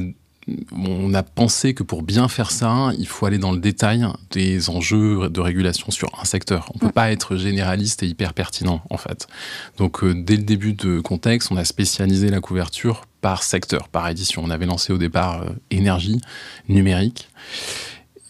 on 0.75 1.13
a 1.13 1.23
pensé 1.23 1.73
que 1.73 1.83
pour 1.83 2.03
bien 2.03 2.27
faire 2.27 2.51
ça, 2.51 2.91
il 2.97 3.07
faut 3.07 3.25
aller 3.25 3.37
dans 3.37 3.51
le 3.51 3.59
détail 3.59 4.05
des 4.31 4.69
enjeux 4.69 5.29
de 5.29 5.39
régulation 5.39 5.89
sur 5.91 6.09
un 6.19 6.25
secteur. 6.25 6.69
On 6.73 6.75
ne 6.75 6.79
peut 6.81 6.85
Ouais. 6.87 6.91
pas 6.91 7.11
être 7.11 7.35
généraliste 7.37 8.03
et 8.03 8.07
hyper 8.07 8.33
pertinent, 8.33 8.81
en 8.89 8.97
fait. 8.97 9.27
Donc, 9.77 10.03
euh, 10.03 10.13
dès 10.13 10.35
le 10.35 10.43
début 10.43 10.73
de 10.73 10.99
contexte, 10.99 11.49
on 11.51 11.57
a 11.57 11.65
spécialisé 11.65 12.29
la 12.29 12.41
couverture 12.41 13.03
par 13.21 13.43
secteur, 13.43 13.87
par 13.87 14.07
édition. 14.09 14.41
On 14.43 14.49
avait 14.49 14.65
lancé 14.65 14.91
au 14.91 14.97
départ 14.97 15.43
euh, 15.43 15.49
énergie, 15.71 16.19
numérique. 16.67 17.29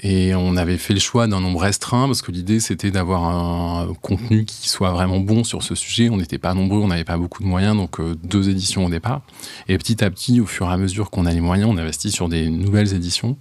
Et 0.05 0.35
on 0.35 0.57
avait 0.57 0.77
fait 0.77 0.93
le 0.93 0.99
choix 0.99 1.27
d'un 1.27 1.39
nombre 1.39 1.61
restreint 1.61 2.07
parce 2.07 2.21
que 2.21 2.31
l'idée 2.31 2.59
c'était 2.59 2.91
d'avoir 2.91 3.23
un 3.23 3.93
contenu 4.01 4.43
qui 4.43 4.67
soit 4.67 4.91
vraiment 4.91 5.21
bon 5.21 5.45
sur 5.45 5.63
ce 5.63 5.75
sujet. 5.75 6.09
On 6.09 6.17
n'était 6.17 6.37
pas 6.37 6.53
nombreux, 6.53 6.81
on 6.81 6.87
n'avait 6.87 7.05
pas 7.05 7.17
beaucoup 7.17 7.41
de 7.41 7.47
moyens, 7.47 7.77
donc 7.77 8.01
euh, 8.01 8.13
deux 8.21 8.49
éditions 8.49 8.85
au 8.85 8.89
départ. 8.89 9.21
Et 9.69 9.77
petit 9.77 10.03
à 10.03 10.09
petit, 10.09 10.41
au 10.41 10.45
fur 10.45 10.69
et 10.69 10.73
à 10.73 10.77
mesure 10.77 11.09
qu'on 11.09 11.25
a 11.25 11.31
les 11.31 11.39
moyens, 11.39 11.69
on 11.71 11.77
investit 11.77 12.11
sur 12.11 12.27
des 12.27 12.49
nouvelles 12.49 12.93
éditions. 12.93 13.37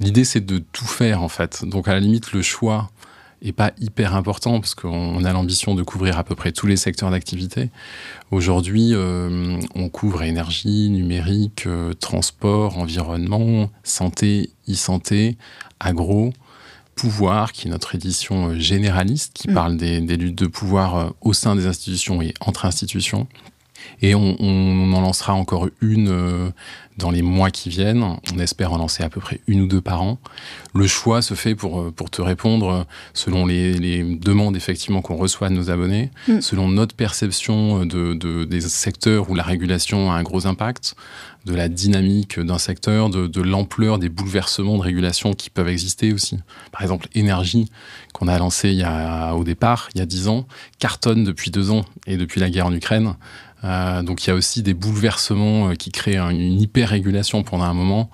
L'idée 0.00 0.24
c'est 0.24 0.44
de 0.44 0.56
tout 0.58 0.86
faire 0.86 1.22
en 1.22 1.28
fait. 1.28 1.66
Donc 1.66 1.86
à 1.86 1.92
la 1.92 2.00
limite, 2.00 2.32
le 2.32 2.40
choix 2.40 2.90
est 3.42 3.52
pas 3.52 3.72
hyper 3.80 4.14
important 4.14 4.60
parce 4.60 4.74
qu'on 4.74 5.24
a 5.24 5.32
l'ambition 5.32 5.74
de 5.74 5.82
couvrir 5.82 6.18
à 6.18 6.24
peu 6.24 6.34
près 6.34 6.52
tous 6.52 6.66
les 6.66 6.76
secteurs 6.76 7.10
d'activité. 7.10 7.70
Aujourd'hui, 8.30 8.90
euh, 8.92 9.58
on 9.74 9.88
couvre 9.88 10.22
énergie, 10.22 10.90
numérique, 10.90 11.66
euh, 11.66 11.92
transport, 11.94 12.78
environnement, 12.78 13.70
santé, 13.82 14.50
e-santé, 14.68 15.38
agro, 15.80 16.32
pouvoir, 16.94 17.52
qui 17.52 17.68
est 17.68 17.70
notre 17.70 17.94
édition 17.94 18.48
euh, 18.48 18.58
généraliste, 18.58 19.32
qui 19.34 19.48
Mm. 19.48 19.54
parle 19.54 19.76
des, 19.76 20.00
des 20.00 20.16
luttes 20.16 20.38
de 20.38 20.46
pouvoir 20.46 21.14
au 21.22 21.32
sein 21.32 21.56
des 21.56 21.66
institutions 21.66 22.20
et 22.20 22.34
entre 22.40 22.66
institutions. 22.66 23.26
Et 24.02 24.14
on, 24.14 24.36
on, 24.40 24.92
en 24.92 25.00
lancera 25.00 25.34
encore 25.34 25.68
une 25.80 26.08
euh, 26.08 26.50
dans 26.96 27.10
les 27.10 27.22
mois 27.22 27.50
qui 27.50 27.68
viennent. 27.68 28.04
On 28.34 28.38
espère 28.38 28.72
en 28.72 28.78
lancer 28.78 29.02
à 29.02 29.08
peu 29.08 29.20
près 29.20 29.40
une 29.46 29.62
ou 29.62 29.66
deux 29.66 29.80
par 29.80 30.02
an. 30.02 30.18
Le 30.74 30.86
choix 30.86 31.22
se 31.22 31.34
fait 31.34 31.54
pour, 31.54 31.80
euh, 31.80 31.90
pour 31.90 32.10
te 32.10 32.22
répondre 32.22 32.86
selon 33.14 33.46
les, 33.46 33.74
les 33.74 34.02
demandes 34.02 34.56
effectivement 34.56 35.02
qu'on 35.02 35.16
reçoit 35.16 35.48
de 35.48 35.54
nos 35.54 35.70
abonnés, 35.70 36.10
mm. 36.28 36.40
selon 36.40 36.68
notre 36.68 36.94
perception 36.94 37.84
de, 37.86 38.14
de, 38.14 38.44
des 38.44 38.60
secteurs 38.60 39.30
où 39.30 39.34
la 39.34 39.42
régulation 39.42 40.10
a 40.10 40.14
un 40.14 40.22
gros 40.22 40.46
impact, 40.46 40.94
de 41.46 41.54
la 41.54 41.68
dynamique 41.68 42.38
d'un 42.38 42.58
secteur, 42.58 43.08
de, 43.08 43.26
de 43.26 43.40
l'ampleur 43.40 43.98
des 43.98 44.08
bouleversements 44.08 44.76
de 44.76 44.82
régulation 44.82 45.32
qui 45.32 45.48
peuvent 45.48 45.68
exister 45.68 46.12
aussi. 46.12 46.38
Par 46.70 46.82
exemple, 46.82 47.08
énergie, 47.14 47.70
qu'on 48.12 48.28
a 48.28 48.38
lancé 48.38 48.70
il 48.70 48.76
y 48.76 48.82
a, 48.82 49.34
au 49.34 49.44
départ, 49.44 49.88
il 49.94 49.98
y 49.98 50.02
a 50.02 50.06
dix 50.06 50.28
ans, 50.28 50.46
cartonne 50.78 51.24
depuis 51.24 51.50
deux 51.50 51.70
ans 51.70 51.84
et 52.06 52.16
depuis 52.16 52.40
la 52.40 52.50
guerre 52.50 52.66
en 52.66 52.74
Ukraine. 52.74 53.14
Euh, 53.64 54.02
donc 54.02 54.24
il 54.24 54.30
y 54.30 54.32
a 54.32 54.34
aussi 54.34 54.62
des 54.62 54.74
bouleversements 54.74 55.70
euh, 55.70 55.74
qui 55.74 55.90
créent 55.90 56.16
une 56.16 56.60
hyper-régulation 56.60 57.42
pendant 57.42 57.64
un 57.64 57.74
moment. 57.74 58.10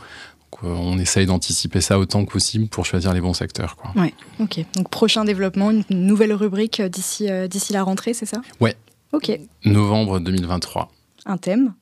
Euh, 0.65 0.69
on 0.69 0.99
essaye 0.99 1.27
d'anticiper 1.27 1.81
ça 1.81 1.99
autant 1.99 2.25
que 2.25 2.33
possible 2.33 2.69
pour 2.69 2.87
choisir 2.87 3.13
les 3.13 3.21
bons 3.21 3.35
secteurs. 3.35 3.77
Quoi. 3.77 3.93
Ouais, 4.01 4.15
ok. 4.41 4.65
Donc 4.75 4.89
prochain 4.91 5.25
développement, 5.25 5.71
une 5.71 5.85
nouvelle 5.91 6.33
rubrique 6.33 6.81
d'ici 6.81 7.29
d'ici 7.49 7.73
la 7.73 7.83
rentrée, 7.83 8.15
c'est 8.15 8.27
ça? 8.27 8.41
Ouais. 8.61 8.75
Ok. 9.13 9.39
Novembre 9.65 10.19
2023. 10.19 10.89
Un 11.27 11.37
thème? 11.37 11.75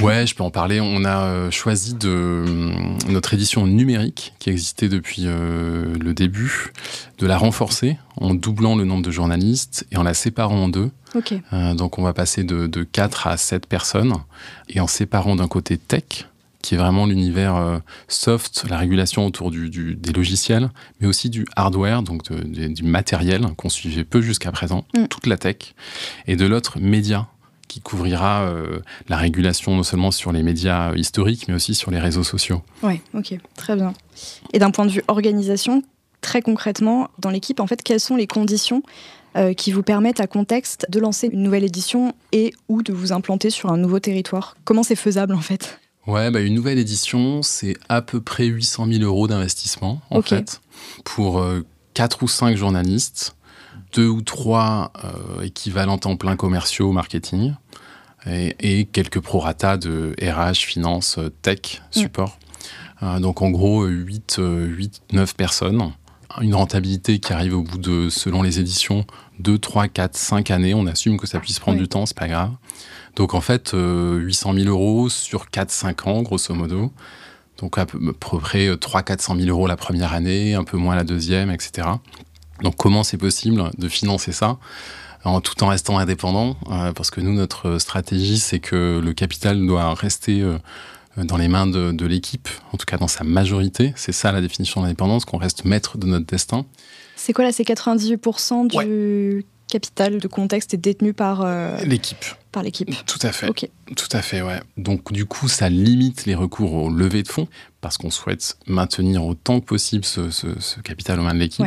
Ouais, 0.00 0.26
je 0.26 0.34
peux 0.34 0.42
en 0.42 0.50
parler. 0.50 0.80
On 0.80 1.04
a 1.04 1.24
euh, 1.24 1.50
choisi 1.50 1.94
de 1.94 2.08
euh, 2.08 2.46
notre 3.08 3.34
édition 3.34 3.66
numérique 3.66 4.32
qui 4.38 4.50
existait 4.50 4.88
depuis 4.88 5.24
euh, 5.26 5.94
le 5.98 6.14
début, 6.14 6.72
de 7.18 7.26
la 7.26 7.36
renforcer 7.36 7.98
en 8.16 8.34
doublant 8.34 8.76
le 8.76 8.84
nombre 8.84 9.02
de 9.02 9.10
journalistes 9.10 9.86
et 9.90 9.96
en 9.96 10.02
la 10.02 10.14
séparant 10.14 10.64
en 10.64 10.68
deux. 10.68 10.90
donc 11.74 11.98
on 11.98 12.02
va 12.02 12.12
passer 12.12 12.42
de, 12.44 12.66
de 12.66 12.82
4 12.84 13.26
à 13.26 13.36
7 13.36 13.66
personnes 13.66 14.14
et 14.68 14.80
en 14.80 14.86
séparant 14.86 15.36
d'un 15.36 15.48
côté 15.48 15.76
tech, 15.76 16.26
qui 16.62 16.74
est 16.74 16.78
vraiment 16.78 17.06
l'univers 17.06 17.80
soft, 18.08 18.64
la 18.68 18.78
régulation 18.78 19.26
autour 19.26 19.50
du, 19.50 19.68
des 19.68 20.12
logiciels, 20.12 20.70
mais 21.00 21.06
aussi 21.06 21.28
du 21.28 21.46
hardware, 21.56 22.02
donc 22.02 22.32
du 22.32 22.82
matériel 22.82 23.46
qu'on 23.56 23.68
suivait 23.68 24.04
peu 24.04 24.22
jusqu'à 24.22 24.52
présent, 24.52 24.84
mm. 24.94 25.06
toute 25.08 25.26
la 25.26 25.36
tech, 25.36 25.74
et 26.26 26.36
de 26.36 26.46
l'autre 26.46 26.78
média, 26.80 27.28
qui 27.72 27.80
couvrira 27.80 28.42
euh, 28.42 28.80
la 29.08 29.16
régulation 29.16 29.74
non 29.74 29.82
seulement 29.82 30.10
sur 30.10 30.30
les 30.30 30.42
médias 30.42 30.94
historiques, 30.94 31.46
mais 31.48 31.54
aussi 31.54 31.74
sur 31.74 31.90
les 31.90 31.98
réseaux 31.98 32.22
sociaux. 32.22 32.60
Oui, 32.82 33.00
ok, 33.14 33.34
très 33.56 33.76
bien. 33.76 33.94
Et 34.52 34.58
d'un 34.58 34.70
point 34.70 34.84
de 34.84 34.90
vue 34.90 35.02
organisation, 35.08 35.82
très 36.20 36.42
concrètement, 36.42 37.08
dans 37.18 37.30
l'équipe, 37.30 37.60
en 37.60 37.66
fait, 37.66 37.82
quelles 37.82 37.98
sont 37.98 38.16
les 38.16 38.26
conditions 38.26 38.82
euh, 39.36 39.54
qui 39.54 39.72
vous 39.72 39.82
permettent 39.82 40.20
à 40.20 40.26
contexte 40.26 40.84
de 40.90 41.00
lancer 41.00 41.30
une 41.32 41.42
nouvelle 41.42 41.64
édition 41.64 42.12
et 42.32 42.52
ou 42.68 42.82
de 42.82 42.92
vous 42.92 43.10
implanter 43.14 43.48
sur 43.48 43.70
un 43.70 43.78
nouveau 43.78 44.00
territoire? 44.00 44.54
Comment 44.64 44.82
c'est 44.82 44.94
faisable 44.94 45.34
en 45.34 45.40
fait? 45.40 45.80
Ouais, 46.06 46.30
bah 46.30 46.40
une 46.40 46.54
nouvelle 46.54 46.78
édition, 46.78 47.40
c'est 47.40 47.78
à 47.88 48.02
peu 48.02 48.20
près 48.20 48.44
800 48.44 48.86
000 48.86 49.02
euros 49.02 49.28
d'investissement 49.28 50.02
en 50.10 50.20
fait 50.20 50.60
pour 51.04 51.38
euh, 51.40 51.64
4 51.94 52.22
ou 52.22 52.28
5 52.28 52.54
journalistes 52.54 53.34
deux 53.92 54.08
ou 54.08 54.22
trois 54.22 54.92
euh, 55.04 55.42
équivalents 55.42 55.98
temps 55.98 56.16
plein 56.16 56.36
commerciaux 56.36 56.92
marketing 56.92 57.54
et, 58.26 58.56
et 58.60 58.84
quelques 58.86 59.20
prorata 59.20 59.76
de 59.76 60.14
RH, 60.22 60.64
finance, 60.66 61.18
tech, 61.42 61.82
mm. 61.94 62.00
support. 62.00 62.38
Euh, 63.02 63.18
donc 63.18 63.42
en 63.42 63.50
gros, 63.50 63.84
8, 63.84 64.36
8, 64.38 65.02
9 65.12 65.34
personnes. 65.34 65.92
Une 66.40 66.54
rentabilité 66.54 67.18
qui 67.18 67.32
arrive 67.32 67.54
au 67.54 67.62
bout 67.62 67.76
de, 67.76 68.08
selon 68.08 68.40
les 68.42 68.58
éditions, 68.58 69.04
2, 69.40 69.58
3, 69.58 69.88
4, 69.88 70.16
5 70.16 70.50
années. 70.50 70.72
On 70.72 70.86
assume 70.86 71.18
que 71.18 71.26
ça 71.26 71.40
puisse 71.40 71.58
prendre 71.58 71.78
du 71.78 71.88
temps, 71.88 72.06
c'est 72.06 72.16
pas 72.16 72.28
grave. 72.28 72.52
Donc 73.16 73.34
en 73.34 73.42
fait, 73.42 73.72
800 73.74 74.54
000 74.54 74.68
euros 74.68 75.10
sur 75.10 75.48
4-5 75.48 76.08
ans, 76.08 76.22
grosso 76.22 76.54
modo. 76.54 76.90
Donc 77.58 77.76
à 77.76 77.84
peu, 77.84 78.14
près 78.14 78.74
3 78.78 79.02
400 79.02 79.36
000 79.36 79.48
euros 79.50 79.66
la 79.66 79.76
première 79.76 80.14
année, 80.14 80.54
un 80.54 80.64
peu 80.64 80.78
moins 80.78 80.96
la 80.96 81.04
deuxième, 81.04 81.50
etc. 81.50 81.88
Donc 82.62 82.76
comment 82.76 83.02
c'est 83.02 83.18
possible 83.18 83.70
de 83.76 83.88
financer 83.88 84.32
ça 84.32 84.58
en, 85.24 85.40
tout 85.40 85.62
en 85.62 85.68
restant 85.68 85.98
indépendant 85.98 86.56
euh, 86.70 86.92
Parce 86.92 87.10
que 87.10 87.20
nous, 87.20 87.32
notre 87.32 87.78
stratégie, 87.78 88.38
c'est 88.38 88.60
que 88.60 89.00
le 89.02 89.12
capital 89.12 89.64
doit 89.66 89.94
rester 89.94 90.40
euh, 90.40 90.58
dans 91.16 91.36
les 91.36 91.48
mains 91.48 91.66
de, 91.66 92.06
l'équipe, 92.06 92.48
en 92.72 92.76
tout 92.76 92.86
cas 92.86 92.96
dans 92.96 93.08
sa 93.08 93.24
majorité. 93.24 93.92
C'est 93.96 94.12
ça 94.12 94.32
la 94.32 94.40
définition 94.40 94.82
d'indépendance, 94.82 95.24
qu'on 95.24 95.38
reste 95.38 95.64
maître 95.64 95.98
de 95.98 96.06
notre 96.06 96.26
destin. 96.26 96.64
C'est 97.16 97.32
quoi 97.32 97.44
là 97.44 97.52
C'est 97.52 97.64
98% 97.64 98.68
du 98.68 99.44
capital 99.68 100.18
de 100.18 100.28
contexte 100.28 100.74
est 100.74 100.78
détenu 100.78 101.14
par 101.14 101.42
euh, 101.42 101.76
l'équipe. 101.84 102.24
Par 102.50 102.62
l'équipe. 102.62 102.90
Tout 103.06 103.18
à 103.22 103.32
fait. 103.32 103.50
Tout 103.96 104.08
à 104.12 104.20
fait, 104.20 104.42
ouais. 104.42 104.60
Donc 104.76 105.12
du 105.12 105.24
coup, 105.24 105.48
ça 105.48 105.70
limite 105.70 106.26
les 106.26 106.34
recours 106.34 106.74
au 106.74 106.90
levée 106.90 107.22
de 107.22 107.28
fonds 107.28 107.48
parce 107.80 107.96
qu'on 107.96 108.10
souhaite 108.10 108.58
maintenir 108.66 109.24
autant 109.24 109.60
que 109.60 109.64
possible 109.64 110.04
ce, 110.04 110.80
capital 110.80 111.20
aux 111.20 111.22
mains 111.22 111.32
de 111.32 111.38
l'équipe. 111.38 111.64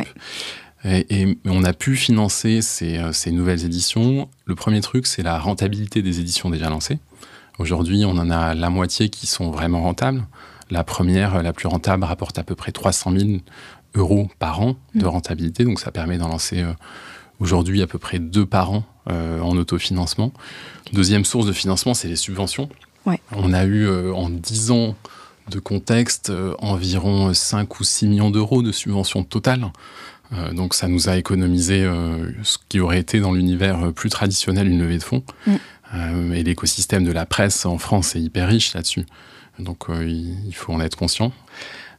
Et, 0.86 1.38
on 1.44 1.64
a 1.64 1.72
pu 1.72 1.96
financer 1.96 2.60
euh, 2.82 3.12
ces, 3.12 3.32
nouvelles 3.32 3.64
éditions. 3.64 4.28
Le 4.44 4.54
premier 4.54 4.80
truc, 4.80 5.06
c'est 5.06 5.22
la 5.22 5.38
rentabilité 5.38 6.02
des 6.02 6.20
éditions 6.20 6.48
déjà 6.48 6.70
lancées. 6.70 6.98
Aujourd'hui, 7.58 8.04
on 8.04 8.12
en 8.12 8.30
a 8.30 8.54
la 8.54 8.70
moitié 8.70 9.08
qui 9.08 9.26
sont 9.26 9.50
vraiment 9.50 9.82
rentables. 9.82 10.26
La 10.70 10.84
première, 10.84 11.42
la 11.42 11.52
plus 11.52 11.66
rentable, 11.66 12.04
rapporte 12.04 12.38
à 12.38 12.44
peu 12.44 12.54
près 12.54 12.72
300 12.72 13.12
000 13.16 13.30
euros 13.94 14.28
par 14.38 14.60
an 14.60 14.76
de 14.94 15.04
mm. 15.04 15.08
rentabilité. 15.08 15.64
Donc 15.64 15.80
ça 15.80 15.90
permet 15.90 16.18
d'en 16.18 16.28
lancer 16.28 16.62
euh, 16.62 16.72
aujourd'hui 17.40 17.82
à 17.82 17.86
peu 17.86 17.98
près 17.98 18.18
deux 18.18 18.46
par 18.46 18.70
an 18.70 18.84
euh, 19.10 19.40
en 19.40 19.56
autofinancement. 19.56 20.32
Deuxième 20.92 21.24
source 21.24 21.46
de 21.46 21.52
financement, 21.52 21.94
c'est 21.94 22.08
les 22.08 22.16
subventions. 22.16 22.68
On 23.30 23.52
a 23.52 23.64
eu 23.64 23.88
en 23.88 24.28
10 24.28 24.72
ans 24.72 24.96
de 25.48 25.60
contexte 25.60 26.32
environ 26.58 27.32
5 27.32 27.78
ou 27.78 27.84
6 27.84 28.08
millions 28.08 28.30
d'euros 28.30 28.62
de 28.62 28.72
subventions 28.72 29.22
totales. 29.22 29.70
Euh, 30.32 30.52
donc 30.52 30.74
ça 30.74 30.88
nous 30.88 31.08
a 31.08 31.16
économisé 31.16 31.82
euh, 31.82 32.30
ce 32.42 32.58
qui 32.68 32.80
aurait 32.80 32.98
été 32.98 33.20
dans 33.20 33.32
l'univers 33.32 33.92
plus 33.92 34.10
traditionnel 34.10 34.68
une 34.68 34.80
levée 34.80 34.98
de 34.98 35.02
fonds. 35.02 35.22
Mm. 35.46 35.54
Euh, 35.94 36.32
et 36.32 36.42
l'écosystème 36.42 37.04
de 37.04 37.12
la 37.12 37.26
presse 37.26 37.64
en 37.64 37.78
France 37.78 38.16
est 38.16 38.20
hyper 38.20 38.48
riche 38.48 38.74
là-dessus. 38.74 39.06
Donc 39.58 39.86
il 39.88 40.52
faut 40.52 40.74
en 40.74 40.80
être 40.82 40.96
conscient. 40.96 41.32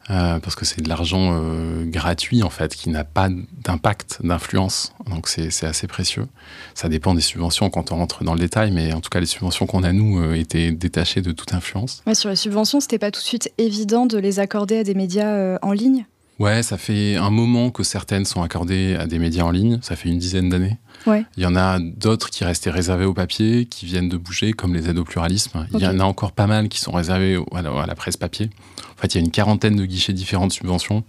parce 0.07 0.55
que 0.55 0.63
c'est 0.63 0.79
de 0.79 0.89
l'argent 0.89 1.41
gratuit 1.85 2.43
en 2.43 2.51
fait, 2.51 2.75
qui 2.75 2.91
n'a 2.91 3.03
pas 3.03 3.29
d'impact, 3.63 4.19
d'influence. 4.23 4.93
Donc 5.09 5.27
c'est 5.27 5.63
assez 5.63 5.87
précieux. 5.87 6.27
Ça 6.75 6.87
dépend 6.87 7.15
des 7.15 7.21
subventions 7.21 7.71
quand 7.71 7.91
on 7.91 7.95
rentre 7.95 8.23
dans 8.23 8.35
le 8.35 8.39
détail, 8.39 8.69
mais 8.69 8.93
en 8.93 9.01
tout 9.01 9.09
cas 9.09 9.19
les 9.19 9.25
subventions 9.25 9.65
qu'on 9.65 9.81
a 9.81 9.91
nous 9.91 10.35
étaient 10.35 10.71
détachées 10.71 11.21
de 11.21 11.31
toute 11.31 11.55
influence. 11.55 12.03
Ouais, 12.05 12.13
sur 12.13 12.29
les 12.29 12.35
subventions, 12.35 12.79
c'était 12.79 12.99
pas 12.99 13.09
tout 13.09 13.21
de 13.21 13.25
suite 13.25 13.51
évident 13.57 14.05
de 14.05 14.19
les 14.19 14.37
accorder 14.37 14.77
à 14.77 14.83
des 14.83 14.93
médias 14.93 15.57
en 15.63 15.71
ligne? 15.71 16.05
Ouais, 16.39 16.61
ça 16.61 16.77
fait 16.77 17.15
un 17.15 17.31
moment 17.31 17.71
que 17.71 17.83
certaines 17.83 18.25
sont 18.25 18.43
accordées 18.43 18.95
à 18.95 19.07
des 19.07 19.17
médias 19.17 19.43
en 19.43 19.51
ligne, 19.51 19.79
ça 19.81 19.95
fait 19.95 20.09
une 20.09 20.19
dizaine 20.19 20.49
d'années. 20.49 20.77
Ouais. 21.07 21.25
Il 21.35 21.43
y 21.43 21.45
en 21.47 21.55
a 21.55 21.79
d'autres 21.79 22.29
qui 22.29 22.43
restaient 22.43 22.69
réservées 22.69 23.05
au 23.05 23.13
papier, 23.13 23.65
qui 23.65 23.85
viennent 23.85 24.09
de 24.09 24.17
bouger, 24.17 24.53
comme 24.53 24.75
les 24.75 24.87
aides 24.89 24.99
au 24.99 25.03
pluralisme. 25.03 25.65
Il 25.73 25.79
y 25.79 25.87
en 25.87 25.99
a 25.99 26.03
encore 26.03 26.33
pas 26.33 26.45
mal 26.45 26.69
qui 26.69 26.79
sont 26.79 26.91
réservées 26.91 27.39
à 27.53 27.61
la, 27.61 27.95
presse 27.95 28.17
papier. 28.17 28.51
En 28.97 29.01
fait, 29.01 29.15
il 29.15 29.17
y 29.17 29.21
a 29.21 29.25
une 29.25 29.31
quarantaine 29.31 29.75
de 29.75 29.85
guichets 29.85 30.13
différents 30.13 30.47
de 30.47 30.53
subventions. 30.53 31.03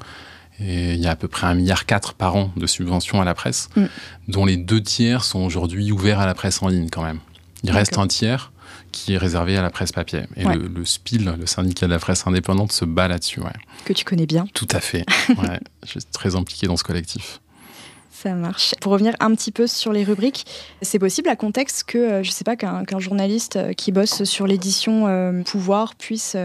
Et 0.60 0.94
il 0.94 1.00
y 1.00 1.06
a 1.06 1.12
à 1.12 1.16
peu 1.16 1.28
près 1.28 1.46
un 1.46 1.54
milliard 1.54 1.86
quatre 1.86 2.14
par 2.14 2.34
an 2.34 2.50
de 2.56 2.66
subventions 2.66 3.20
à 3.20 3.24
la 3.24 3.34
presse, 3.34 3.68
mm. 3.76 3.84
dont 4.28 4.44
les 4.44 4.56
deux 4.56 4.82
tiers 4.82 5.22
sont 5.22 5.40
aujourd'hui 5.40 5.92
ouverts 5.92 6.18
à 6.18 6.26
la 6.26 6.34
presse 6.34 6.62
en 6.62 6.68
ligne 6.68 6.88
quand 6.90 7.04
même. 7.04 7.20
Il 7.62 7.70
reste 7.70 7.96
un 7.98 8.06
tiers 8.06 8.50
qui 8.92 9.14
est 9.14 9.18
réservé 9.18 9.56
à 9.56 9.62
la 9.62 9.70
presse 9.70 9.92
papier. 9.92 10.22
Et 10.36 10.44
le, 10.44 10.84
SPIL, 10.84 11.34
le 11.38 11.46
syndicat 11.46 11.86
de 11.86 11.92
la 11.92 11.98
presse 11.98 12.26
indépendante, 12.26 12.72
se 12.72 12.84
bat 12.84 13.08
là-dessus. 13.08 13.40
Ouais. 13.40 13.52
Que 13.84 13.92
tu 13.92 14.04
connais 14.04 14.26
bien. 14.26 14.46
Tout 14.54 14.68
à 14.70 14.80
fait. 14.80 15.04
ouais, 15.28 15.60
je 15.84 15.90
suis 15.90 16.04
très 16.12 16.36
impliqué 16.36 16.66
dans 16.66 16.76
ce 16.76 16.84
collectif. 16.84 17.40
Ça 18.22 18.34
marche. 18.34 18.74
Pour 18.80 18.92
revenir 18.92 19.14
un 19.20 19.32
petit 19.34 19.52
peu 19.52 19.68
sur 19.68 19.92
les 19.92 20.02
rubriques, 20.02 20.44
c'est 20.82 20.98
possible 20.98 21.28
à 21.28 21.36
contexte 21.36 21.84
que, 21.84 21.98
euh, 21.98 22.22
je 22.24 22.30
ne 22.30 22.32
sais 22.32 22.42
pas, 22.42 22.56
qu'un 22.56 22.98
journaliste 22.98 23.54
euh, 23.54 23.72
qui 23.74 23.92
bosse 23.92 24.24
sur 24.24 24.48
l'édition 24.48 25.06
euh, 25.06 25.42
Pouvoir 25.44 25.94
puisse 25.94 26.36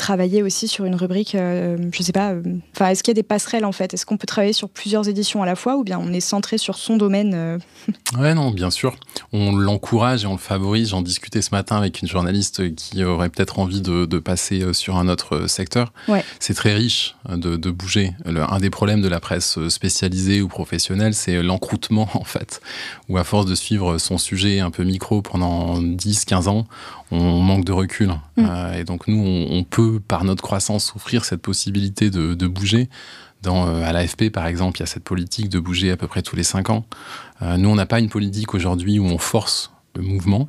travailler 0.00 0.42
aussi 0.42 0.66
sur 0.66 0.86
une 0.86 0.94
rubrique, 0.94 1.34
euh, 1.34 1.76
je 1.92 2.02
sais 2.02 2.12
pas, 2.12 2.32
euh, 2.32 2.42
enfin, 2.74 2.88
est-ce 2.88 3.02
qu'il 3.02 3.10
y 3.10 3.16
a 3.16 3.20
des 3.20 3.22
passerelles 3.22 3.66
en 3.66 3.72
fait? 3.72 3.92
Est-ce 3.92 4.06
qu'on 4.06 4.16
peut 4.16 4.26
travailler 4.26 4.54
sur 4.54 4.70
plusieurs 4.70 5.08
éditions 5.08 5.42
à 5.42 5.46
la 5.46 5.56
fois 5.56 5.76
ou 5.76 5.84
bien 5.84 5.98
on 5.98 6.10
est 6.12 6.20
centré 6.20 6.56
sur 6.56 6.76
son 6.76 6.96
domaine 6.96 7.32
euh? 7.34 7.58
Ouais, 8.18 8.34
non, 8.34 8.50
bien 8.50 8.70
sûr. 8.70 8.96
On 9.32 9.54
l'encourage 9.54 10.24
et 10.24 10.26
on 10.26 10.32
le 10.32 10.38
favorise. 10.38 10.90
J'en 10.90 11.02
discutais 11.02 11.42
ce 11.42 11.50
matin 11.52 11.76
avec 11.76 12.00
une 12.00 12.08
journaliste 12.08 12.74
qui 12.74 13.04
aurait 13.04 13.28
peut-être 13.28 13.58
envie 13.58 13.82
de, 13.82 14.06
passer 14.18 14.74
sur 14.74 14.96
un 14.96 15.08
autre 15.08 15.46
secteur. 15.46 15.92
Ouais. 16.08 16.24
C'est 16.40 16.54
très 16.54 16.74
riche 16.74 17.14
de, 17.28 17.70
bouger. 17.70 18.12
un 18.26 18.58
des 18.58 18.68
problèmes 18.68 19.00
de 19.00 19.08
la 19.08 19.20
presse 19.20 19.58
spécialisée 19.68 20.42
ou 20.42 20.48
professionnelle, 20.48 21.14
c'est 21.14 21.42
l'encroutement 21.42 22.08
en 22.14 22.24
fait, 22.24 22.60
où 23.08 23.16
à 23.16 23.24
force 23.24 23.46
de 23.46 23.54
suivre 23.54 23.98
son 23.98 24.18
sujet 24.18 24.60
un 24.60 24.70
peu 24.70 24.82
micro 24.84 25.22
pendant 25.22 25.80
10-15 25.80 26.48
ans, 26.48 26.66
on 27.10 27.40
manque 27.40 27.64
de 27.64 27.72
recul. 27.72 28.08
Mm. 28.36 28.44
Euh, 28.48 28.72
et 28.74 28.84
donc 28.84 29.08
nous, 29.08 29.22
on, 29.22 29.64
peut, 29.64 29.89
par 29.98 30.24
notre 30.24 30.42
croissance, 30.42 30.94
offrir 30.94 31.24
cette 31.24 31.42
possibilité 31.42 32.10
de, 32.10 32.46
bouger. 32.46 32.88
Dans, 33.42 33.66
euh, 33.66 33.82
à 33.82 33.92
l'AFP, 33.92 34.30
par 34.30 34.46
exemple, 34.46 34.78
il 34.78 34.80
y 34.80 34.82
a 34.82 34.86
cette 34.86 35.04
politique 35.04 35.48
de 35.48 35.58
bouger 35.58 35.90
à 35.90 35.96
peu 35.96 36.06
près 36.06 36.22
tous 36.22 36.36
les 36.36 36.42
cinq 36.42 36.68
ans. 36.68 36.84
Euh, 37.40 37.56
nous, 37.56 37.70
on 37.70 37.74
n'a 37.74 37.86
pas 37.86 37.98
une 37.98 38.10
politique 38.10 38.54
aujourd'hui 38.54 38.98
où 38.98 39.06
on 39.06 39.18
force 39.18 39.72
mouvement, 39.98 40.48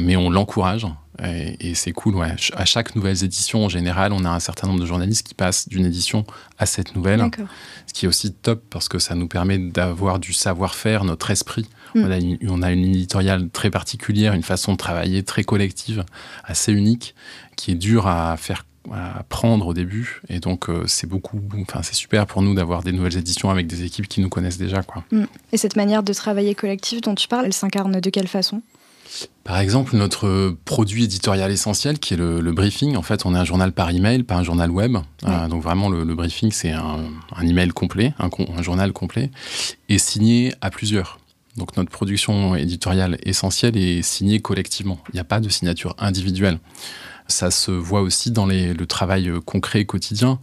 mais 0.00 0.16
on 0.16 0.30
l'encourage. 0.30 0.86
Et, 1.22 1.74
c'est 1.74 1.92
cool, 1.92 2.14
ouais. 2.14 2.34
À 2.54 2.64
chaque 2.64 2.96
nouvelle 2.96 3.22
édition, 3.22 3.64
en 3.64 3.68
général, 3.68 4.12
on 4.12 4.24
a 4.24 4.30
un 4.30 4.40
certain 4.40 4.66
nombre 4.68 4.80
de 4.80 4.86
journalistes 4.86 5.26
qui 5.26 5.34
passent 5.34 5.68
d'une 5.68 5.84
édition 5.84 6.24
à 6.58 6.66
cette 6.66 6.94
nouvelle. 6.96 7.22
Ce 7.86 7.92
qui 7.92 8.06
est 8.06 8.08
aussi 8.08 8.32
top 8.32 8.62
parce 8.70 8.88
que 8.88 8.98
ça 8.98 9.14
nous 9.14 9.28
permet 9.28 9.58
d'avoir 9.58 10.18
du 10.18 10.32
savoir-faire, 10.32 11.04
notre 11.04 11.30
esprit. 11.30 11.68
Mm. 11.94 12.04
On, 12.04 12.10
a 12.10 12.16
une, 12.16 12.38
on, 12.48 12.62
a 12.62 12.72
une, 12.72 12.84
éditoriale 12.84 13.50
très 13.50 13.70
particulière, 13.70 14.32
une 14.32 14.42
façon 14.42 14.72
de 14.72 14.78
travailler 14.78 15.22
très 15.22 15.44
collective, 15.44 16.04
assez 16.44 16.72
unique, 16.72 17.14
qui 17.56 17.72
est 17.72 17.76
dure 17.76 18.06
à 18.06 18.36
faire 18.36 18.64
à 18.92 19.22
prendre 19.28 19.66
au 19.66 19.74
début. 19.74 20.22
Et 20.28 20.40
donc, 20.40 20.68
euh, 20.68 20.84
c'est 20.86 21.06
beaucoup, 21.06 21.40
enfin, 21.62 21.80
c'est 21.82 21.94
super 21.94 22.26
pour 22.26 22.42
nous 22.42 22.54
d'avoir 22.54 22.82
des 22.82 22.92
nouvelles 22.92 23.18
éditions 23.18 23.50
avec 23.50 23.66
des 23.66 23.84
équipes 23.84 24.08
qui 24.08 24.20
nous 24.20 24.28
connaissent 24.28 24.58
déjà. 24.58 24.82
Quoi. 24.82 25.04
Mm. 25.12 25.24
Et 25.52 25.56
cette 25.56 25.76
manière 25.76 26.02
de 26.02 26.12
travailler 26.12 26.54
collectif 26.54 27.00
dont 27.00 27.14
tu 27.14 27.28
parles, 27.28 27.46
elle 27.46 27.52
s'incarne 27.52 28.00
de 28.00 28.10
quelle 28.10 28.28
façon? 28.28 28.62
Par 29.44 29.58
exemple, 29.58 29.96
notre 29.96 30.56
produit 30.64 31.04
éditorial 31.04 31.50
essentiel, 31.50 31.98
qui 31.98 32.14
est 32.14 32.16
le, 32.16 32.52
briefing. 32.52 32.96
En 32.96 33.02
fait, 33.02 33.26
on 33.26 33.34
est 33.34 33.38
un 33.38 33.44
journal 33.44 33.72
par 33.72 33.90
email, 33.90 34.22
pas 34.22 34.36
un 34.36 34.44
journal 34.44 34.70
web. 34.70 34.96
Euh, 35.26 35.48
donc 35.48 35.62
vraiment, 35.62 35.88
le, 35.88 36.14
briefing, 36.14 36.52
c'est 36.52 36.70
un, 36.70 37.10
email 37.42 37.70
complet, 37.70 38.14
un, 38.18 38.30
un, 38.56 38.62
journal 38.62 38.92
complet, 38.92 39.30
et 39.88 39.98
signé 39.98 40.54
à 40.60 40.70
plusieurs. 40.70 41.18
Donc 41.56 41.76
notre 41.76 41.90
production 41.90 42.54
éditoriale 42.54 43.18
essentielle 43.24 43.76
est 43.76 44.02
signée 44.02 44.40
collectivement. 44.40 45.00
Il 45.12 45.16
n'y 45.16 45.20
a 45.20 45.24
pas 45.24 45.40
de 45.40 45.48
signature 45.48 45.96
individuelle. 45.98 46.58
Ça 47.30 47.50
se 47.50 47.70
voit 47.70 48.02
aussi 48.02 48.30
dans 48.30 48.46
le 48.46 48.84
travail 48.84 49.30
concret 49.46 49.84
quotidien, 49.84 50.38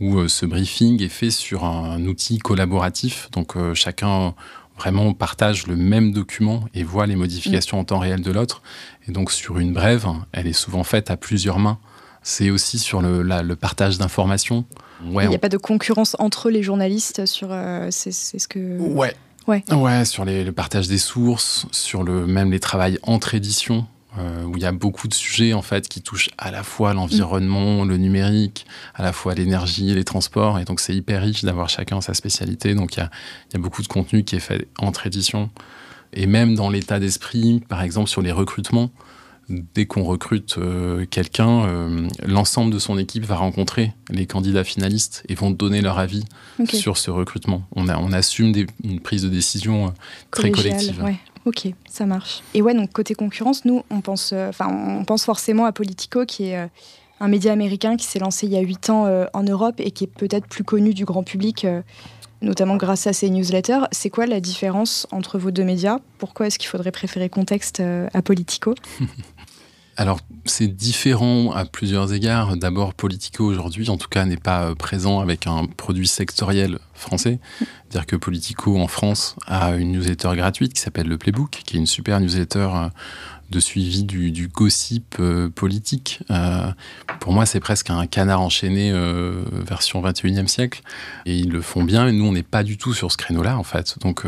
où 0.00 0.18
euh, 0.18 0.28
ce 0.28 0.46
briefing 0.46 1.02
est 1.02 1.08
fait 1.08 1.30
sur 1.30 1.64
un 1.64 2.04
outil 2.06 2.38
collaboratif. 2.38 3.28
Donc 3.32 3.56
euh, 3.56 3.74
chacun 3.74 4.34
vraiment 4.78 5.12
partage 5.12 5.66
le 5.66 5.76
même 5.76 6.12
document 6.12 6.64
et 6.72 6.82
voit 6.82 7.06
les 7.06 7.16
modifications 7.16 7.78
en 7.78 7.84
temps 7.84 7.98
réel 7.98 8.22
de 8.22 8.32
l'autre. 8.32 8.62
Et 9.06 9.12
donc 9.12 9.30
sur 9.30 9.58
une 9.58 9.74
brève, 9.74 10.06
elle 10.32 10.46
est 10.46 10.54
souvent 10.54 10.84
faite 10.84 11.10
à 11.10 11.18
plusieurs 11.18 11.58
mains. 11.58 11.78
C'est 12.22 12.50
aussi 12.50 12.78
sur 12.78 13.02
le, 13.02 13.22
le 13.22 13.56
partage 13.56 13.98
d'informations. 13.98 14.64
Ouais, 15.04 15.24
Il 15.24 15.28
n'y 15.28 15.34
a 15.34 15.38
pas 15.38 15.48
de 15.48 15.58
concurrence 15.58 16.16
entre 16.18 16.50
les 16.50 16.62
journalistes 16.62 17.26
sur... 17.26 17.48
Euh, 17.50 17.88
c'est 17.90 18.12
ce 18.12 18.48
que... 18.48 18.78
Ouais. 18.78 19.14
Ouais. 19.46 19.64
ouais, 19.72 20.04
sur 20.04 20.24
les, 20.24 20.44
le 20.44 20.52
partage 20.52 20.86
des 20.86 20.98
sources, 20.98 21.66
sur 21.72 22.02
le, 22.02 22.26
même 22.26 22.50
les 22.52 22.60
travails 22.60 22.98
entre 23.02 23.34
éditions. 23.34 23.86
Euh, 24.18 24.42
où 24.42 24.56
il 24.56 24.62
y 24.62 24.66
a 24.66 24.72
beaucoup 24.72 25.06
de 25.06 25.14
sujets 25.14 25.52
en 25.52 25.62
fait 25.62 25.88
qui 25.88 26.02
touchent 26.02 26.30
à 26.36 26.50
la 26.50 26.64
fois 26.64 26.94
l'environnement, 26.94 27.84
le 27.84 27.96
numérique, 27.96 28.66
à 28.96 29.04
la 29.04 29.12
fois 29.12 29.34
l'énergie, 29.34 29.94
les 29.94 30.02
transports, 30.02 30.58
et 30.58 30.64
donc 30.64 30.80
c'est 30.80 30.94
hyper 30.94 31.22
riche 31.22 31.44
d'avoir 31.44 31.68
chacun 31.68 32.00
sa 32.00 32.12
spécialité. 32.12 32.74
Donc 32.74 32.96
il 32.96 32.98
y 32.98 33.02
a, 33.02 33.10
y 33.52 33.56
a, 33.56 33.60
beaucoup 33.60 33.82
de 33.82 33.86
contenu 33.86 34.24
qui 34.24 34.34
est 34.34 34.40
fait 34.40 34.66
entre 34.80 35.06
éditions, 35.06 35.48
et 36.12 36.26
même 36.26 36.56
dans 36.56 36.70
l'état 36.70 36.98
d'esprit, 36.98 37.62
par 37.68 37.82
exemple 37.82 38.08
sur 38.08 38.20
les 38.20 38.32
recrutements. 38.32 38.90
Dès 39.48 39.86
qu'on 39.86 40.04
recrute 40.04 40.58
euh, 40.58 41.06
quelqu'un, 41.10 41.64
euh, 41.64 42.08
l'ensemble 42.24 42.72
de 42.72 42.78
son 42.78 42.98
équipe 42.98 43.24
va 43.24 43.34
rencontrer 43.36 43.92
les 44.08 44.26
candidats 44.26 44.62
finalistes 44.62 45.24
et 45.28 45.34
vont 45.34 45.50
donner 45.50 45.82
leur 45.82 45.98
avis 45.98 46.24
sur 46.72 46.96
ce 46.96 47.10
recrutement. 47.10 47.64
On, 47.74 47.88
a, 47.88 47.98
on 47.98 48.12
assume 48.12 48.52
des, 48.52 48.66
une 48.84 49.00
prise 49.00 49.22
de 49.22 49.28
décision 49.28 49.92
très 50.30 50.52
collective. 50.52 51.04
Ok, 51.46 51.68
ça 51.88 52.06
marche. 52.06 52.42
Et 52.54 52.62
ouais, 52.62 52.74
donc 52.74 52.92
côté 52.92 53.14
concurrence, 53.14 53.64
nous, 53.64 53.82
on 53.90 54.00
pense, 54.00 54.32
euh, 54.32 54.50
on 54.60 55.04
pense 55.04 55.24
forcément 55.24 55.64
à 55.64 55.72
Politico, 55.72 56.26
qui 56.26 56.48
est 56.48 56.58
euh, 56.58 56.66
un 57.18 57.28
média 57.28 57.52
américain 57.52 57.96
qui 57.96 58.06
s'est 58.06 58.18
lancé 58.18 58.46
il 58.46 58.52
y 58.52 58.56
a 58.56 58.60
8 58.60 58.90
ans 58.90 59.06
euh, 59.06 59.24
en 59.32 59.42
Europe 59.42 59.76
et 59.78 59.90
qui 59.90 60.04
est 60.04 60.12
peut-être 60.12 60.46
plus 60.46 60.64
connu 60.64 60.92
du 60.92 61.04
grand 61.04 61.22
public, 61.22 61.66
notamment 62.42 62.76
grâce 62.76 63.06
à 63.06 63.12
ses 63.12 63.30
newsletters. 63.30 63.86
C'est 63.90 64.10
quoi 64.10 64.26
la 64.26 64.40
différence 64.40 65.06
entre 65.12 65.38
vos 65.38 65.50
deux 65.50 65.64
médias? 65.64 65.98
Pourquoi 66.18 66.46
est-ce 66.46 66.58
qu'il 66.58 66.68
faudrait 66.68 66.92
préférer 66.92 67.28
Contexte 67.28 67.80
à 67.80 68.22
Politico? 68.22 68.74
Alors, 70.00 70.20
c'est 70.46 70.66
différent 70.66 71.52
à 71.52 71.66
plusieurs 71.66 72.14
égards. 72.14 72.56
D'abord, 72.56 72.94
Politico 72.94 73.44
aujourd'hui, 73.44 73.90
en 73.90 73.98
tout 73.98 74.08
cas, 74.08 74.24
n'est 74.24 74.38
pas 74.38 74.74
présent 74.74 75.20
avec 75.20 75.46
un 75.46 75.66
produit 75.66 76.08
sectoriel 76.08 76.78
français. 76.94 77.38
C'est-à-dire 77.58 78.06
que 78.06 78.16
Politico 78.16 78.78
en 78.78 78.86
France 78.86 79.36
a 79.46 79.72
une 79.76 79.92
newsletter 79.92 80.30
gratuite 80.36 80.72
qui 80.72 80.80
s'appelle 80.80 81.06
le 81.06 81.18
Playbook, 81.18 81.50
qui 81.50 81.76
est 81.76 81.78
une 81.78 81.84
super 81.84 82.18
newsletter 82.18 82.70
euh, 82.72 82.88
de 83.50 83.60
suivi 83.60 84.04
du, 84.04 84.48
gossip 84.48 85.16
euh, 85.20 85.50
politique. 85.50 86.20
Euh, 86.30 86.72
pour 87.18 87.34
moi, 87.34 87.44
c'est 87.44 87.60
presque 87.60 87.90
un 87.90 88.06
canard 88.06 88.40
enchaîné 88.40 88.94
version 89.52 90.00
21e 90.00 90.46
siècle. 90.46 90.80
Et 91.26 91.36
ils 91.36 91.50
le 91.50 91.60
font 91.60 91.84
bien. 91.84 92.08
Et 92.08 92.12
nous, 92.12 92.24
on 92.24 92.32
n'est 92.32 92.42
pas 92.42 92.62
du 92.62 92.78
tout 92.78 92.94
sur 92.94 93.12
ce 93.12 93.18
créneau-là, 93.18 93.58
en 93.58 93.64
fait. 93.64 93.98
Donc, 94.00 94.24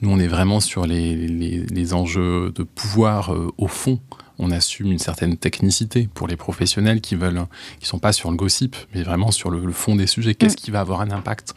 nous, 0.00 0.10
on 0.10 0.18
est 0.18 0.26
vraiment 0.26 0.60
sur 0.60 0.86
les, 0.86 1.14
les 1.14 1.92
enjeux 1.92 2.50
de 2.54 2.62
pouvoir 2.62 3.36
au 3.58 3.68
fond 3.68 4.00
on 4.38 4.50
assume 4.50 4.92
une 4.92 4.98
certaine 4.98 5.36
technicité 5.36 6.08
pour 6.12 6.26
les 6.26 6.36
professionnels 6.36 7.00
qui 7.00 7.14
veulent, 7.14 7.46
qui 7.80 7.86
sont 7.86 7.98
pas 7.98 8.12
sur 8.12 8.30
le 8.30 8.36
gossip, 8.36 8.76
mais 8.94 9.02
vraiment 9.02 9.30
sur 9.30 9.50
le, 9.50 9.72
fond 9.72 9.96
des 9.96 10.06
sujets. 10.06 10.34
Qu'est-ce 10.34 10.54
mm. 10.54 10.56
qui 10.56 10.70
va 10.70 10.80
avoir 10.80 11.00
un 11.00 11.10
impact 11.10 11.54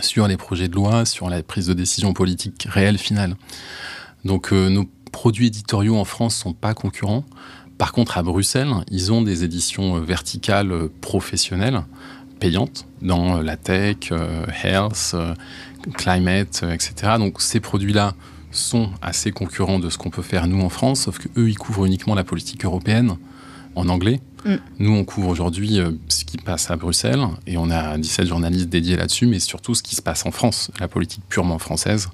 sur 0.00 0.26
les 0.28 0.36
projets 0.36 0.68
de 0.68 0.74
loi, 0.74 1.04
sur 1.04 1.30
la 1.30 1.42
prise 1.42 1.66
de 1.66 1.74
décision 1.74 2.12
politique 2.12 2.66
réelle 2.68 2.98
finale? 2.98 3.36
Donc 4.24 4.52
euh, 4.52 4.68
nos 4.68 4.88
produits 5.12 5.48
éditoriaux 5.48 5.96
en 5.96 6.04
France 6.04 6.36
sont 6.36 6.52
pas 6.52 6.74
concurrents. 6.74 7.24
Par 7.78 7.92
contre, 7.92 8.18
à 8.18 8.22
Bruxelles, 8.22 8.72
ils 8.90 9.12
ont 9.12 9.22
des 9.22 9.44
éditions 9.44 9.96
euh, 9.96 10.00
verticales 10.00 10.72
euh, 10.72 10.92
professionnelles 11.00 11.82
payantes 12.40 12.86
dans 13.00 13.40
la 13.40 13.56
tech, 13.56 14.10
health, 14.64 15.14
climate, 15.94 16.64
etc. 16.64 17.12
Donc 17.18 17.40
ces 17.40 17.60
produits-là 17.60 18.14
sont 18.54 18.90
assez 19.02 19.32
concurrents 19.32 19.78
de 19.78 19.90
ce 19.90 19.98
qu'on 19.98 20.10
peut 20.10 20.22
faire 20.22 20.46
nous 20.46 20.62
en 20.62 20.68
France, 20.68 21.02
sauf 21.02 21.18
qu'eux, 21.18 21.48
ils 21.48 21.58
couvrent 21.58 21.86
uniquement 21.86 22.14
la 22.14 22.24
politique 22.24 22.64
européenne 22.64 23.16
en 23.74 23.88
anglais. 23.88 24.20
Mm. 24.44 24.54
Nous, 24.78 24.92
on 24.92 25.04
couvre 25.04 25.28
aujourd'hui 25.28 25.78
euh, 25.78 25.92
ce 26.08 26.24
qui 26.24 26.36
passe 26.36 26.70
à 26.70 26.76
Bruxelles 26.76 27.24
et 27.46 27.56
on 27.56 27.70
a 27.70 27.96
17 27.96 28.26
journalistes 28.26 28.68
dédiés 28.68 28.96
là-dessus, 28.96 29.26
mais 29.26 29.38
surtout 29.38 29.74
ce 29.74 29.82
qui 29.82 29.96
se 29.96 30.02
passe 30.02 30.26
en 30.26 30.30
France, 30.30 30.70
la 30.80 30.88
politique 30.88 31.22
purement 31.28 31.58
française. 31.58 32.08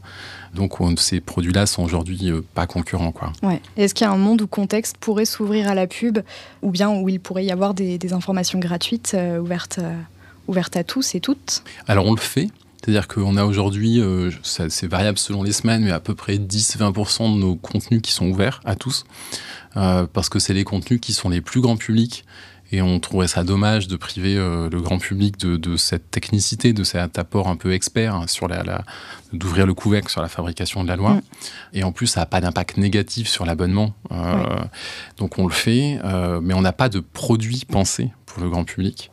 Donc 0.54 0.78
ces 0.98 1.20
produits-là 1.20 1.66
sont 1.66 1.82
aujourd'hui 1.82 2.30
euh, 2.30 2.42
pas 2.54 2.66
concurrents. 2.66 3.12
Quoi. 3.12 3.32
Ouais. 3.42 3.60
Est-ce 3.76 3.94
qu'il 3.94 4.04
y 4.04 4.08
a 4.08 4.12
un 4.12 4.18
monde 4.18 4.42
où 4.42 4.46
Contexte 4.46 4.96
pourrait 4.98 5.24
s'ouvrir 5.24 5.68
à 5.68 5.74
la 5.74 5.86
pub 5.86 6.18
ou 6.62 6.70
bien 6.70 6.90
où 6.90 7.08
il 7.08 7.20
pourrait 7.20 7.44
y 7.44 7.52
avoir 7.52 7.74
des, 7.74 7.98
informations 8.12 8.58
gratuites 8.58 9.12
euh, 9.14 9.38
ouvertes, 9.38 9.80
ouvertes 10.48 10.76
à 10.76 10.84
tous 10.84 11.14
et 11.14 11.20
toutes? 11.20 11.62
Alors 11.86 12.06
on 12.06 12.14
le 12.14 12.20
fait. 12.20 12.48
C'est-à-dire 12.80 13.08
qu'on 13.08 13.36
a 13.36 13.44
aujourd'hui, 13.44 14.00
euh, 14.00 14.30
c'est 14.42 14.86
variable 14.86 15.18
selon 15.18 15.42
les 15.42 15.52
semaines, 15.52 15.84
mais 15.84 15.90
à 15.90 16.00
peu 16.00 16.14
près 16.14 16.36
10-20% 16.36 17.34
de 17.34 17.38
nos 17.38 17.54
contenus 17.54 18.00
qui 18.00 18.12
sont 18.12 18.26
ouverts 18.26 18.62
à 18.64 18.74
tous, 18.74 19.04
euh, 19.76 20.06
parce 20.10 20.30
que 20.30 20.38
c'est 20.38 20.54
les 20.54 20.64
contenus 20.64 20.98
qui 21.00 21.12
sont 21.12 21.28
les 21.28 21.42
plus 21.42 21.60
grands 21.60 21.76
publics. 21.76 22.24
Et 22.72 22.80
on 22.82 23.00
trouverait 23.00 23.26
ça 23.26 23.42
dommage 23.42 23.88
de 23.88 23.96
priver 23.96 24.36
euh, 24.36 24.70
le 24.70 24.80
grand 24.80 24.98
public 24.98 25.36
de, 25.36 25.76
cette 25.76 26.10
technicité, 26.12 26.72
de 26.72 26.84
cet 26.84 27.18
apport 27.18 27.48
un 27.48 27.56
peu 27.56 27.72
expert 27.72 28.14
hein, 28.14 28.28
sur 28.28 28.46
la, 28.46 28.84
d'ouvrir 29.32 29.66
le 29.66 29.74
couvercle 29.74 30.08
sur 30.08 30.22
la 30.22 30.28
fabrication 30.28 30.84
de 30.84 30.88
la 30.88 30.94
loi. 30.94 31.14
Mm. 31.14 31.22
Et 31.74 31.82
en 31.82 31.90
plus, 31.90 32.06
ça 32.06 32.20
n'a 32.20 32.26
pas 32.26 32.40
d'impact 32.40 32.76
négatif 32.76 33.28
sur 33.28 33.44
l'abonnement. 33.44 33.92
Donc 35.18 35.38
on 35.38 35.48
le 35.48 35.52
fait, 35.52 35.98
mais 36.40 36.54
on 36.54 36.62
n'a 36.62 36.72
pas 36.72 36.88
de 36.88 37.00
produit 37.00 37.64
pensé 37.68 38.12
pour 38.24 38.40
le 38.40 38.48
grand 38.48 38.62
public. 38.62 39.10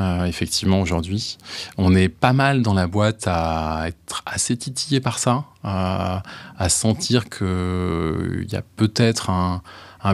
Euh, 0.00 0.24
effectivement, 0.24 0.80
aujourd'hui. 0.80 1.36
On 1.76 1.94
est 1.94 2.08
pas 2.08 2.32
mal 2.32 2.62
dans 2.62 2.72
la 2.72 2.86
boîte 2.86 3.24
à 3.26 3.84
être 3.86 4.22
assez 4.24 4.56
titillé 4.56 4.98
par 5.00 5.18
ça, 5.18 5.44
à, 5.62 6.22
sentir 6.68 7.28
qu'il 7.28 8.46
y 8.50 8.56
a 8.56 8.62
peut-être 8.76 9.28
un, 9.28 9.62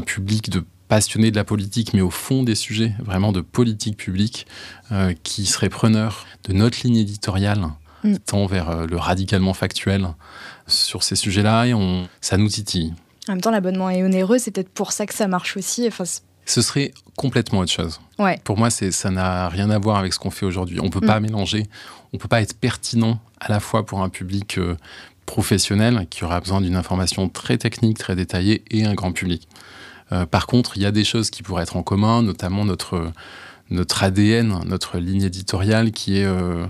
public 0.01 0.51
de 0.51 0.65
passionnés 0.89 1.31
de 1.31 1.37
la 1.37 1.45
politique, 1.45 1.95
mais 1.95 2.01
au 2.01 2.11
fond 2.11 2.43
des 2.43 2.57
sujets, 2.57 2.95
vraiment 2.99 3.31
de 3.31 3.41
politique 3.41 3.97
publique, 3.97 4.47
euh, 4.91 5.15
qui 5.23 5.47
serait 5.47 5.69
preneur 5.69 6.27
de 6.45 6.53
notre 6.53 6.79
ligne 6.83 6.97
éditoriale, 6.97 7.67
mm. 8.03 8.17
tant 8.27 8.47
vers 8.47 8.71
euh, 8.71 8.87
le 8.87 8.97
radicalement 8.97 9.55
factuel 9.55 10.09
sur 10.67 11.05
ces 11.05 11.17
sujets-là, 11.17 11.67
et 11.67 11.75
on, 11.75 12.09
ça 12.21 12.37
nous 12.37 12.49
titille. 12.49 12.93
En 13.29 13.33
même 13.33 13.41
temps, 13.41 13.51
l'abonnement 13.51 13.91
est 13.91 14.03
onéreux, 14.03 14.39
c'est 14.39 14.51
peut-être 14.51 14.71
pour 14.71 14.93
ça 14.93 15.07
que 15.07 15.15
ça 15.15 15.29
marche 15.29 15.57
aussi. 15.57 15.87
Enfin, 15.87 16.05
ce 16.47 16.63
serait 16.63 16.95
complètement 17.17 17.59
autre 17.59 17.73
chose. 17.73 18.01
Pour 18.45 18.57
moi, 18.57 18.71
ça 18.71 19.11
n'a 19.11 19.49
rien 19.49 19.69
à 19.69 19.79
voir 19.79 19.99
avec 19.99 20.15
ce 20.15 20.19
qu'on 20.19 20.31
fait 20.31 20.47
aujourd'hui. 20.47 20.81
On 20.81 20.85
ne 20.85 20.91
peut 20.91 21.01
mm. 21.01 21.07
pas 21.07 21.21
mélanger, 21.21 21.67
on 22.13 22.17
ne 22.17 22.19
peut 22.19 22.29
pas 22.29 22.41
être 22.41 22.59
pertinent 22.59 23.21
à 23.41 23.51
la 23.51 23.61
fois 23.61 23.85
pour 23.85 24.03
un 24.03 24.09
public 24.09 24.57
euh, 24.59 24.77
professionnel 25.27 26.07
qui 26.09 26.25
aura 26.25 26.41
besoin 26.41 26.61
d'une 26.61 26.77
information 26.77 27.29
très 27.29 27.59
technique, 27.59 27.99
très 27.99 28.15
détaillée, 28.15 28.63
et 28.71 28.85
un 28.85 28.95
grand 28.95 29.13
public. 29.13 29.49
Euh, 30.13 30.25
par 30.25 30.47
contre, 30.47 30.77
il 30.77 30.83
y 30.83 30.87
a 30.87 30.93
des 30.93 31.05
choses 31.05 31.31
qui 31.31 31.43
pourraient 31.43 31.65
être 31.65 31.77
en 31.77 31.83
commun, 31.83 32.23
notamment 32.23 32.65
notre, 32.65 33.11
notre 33.71 34.05
ADN, 34.05 34.61
notre 34.67 34.99
ligne 34.99 35.23
éditoriale 35.23 35.91
qui 35.91 36.19
est 36.19 36.25
euh, 36.25 36.65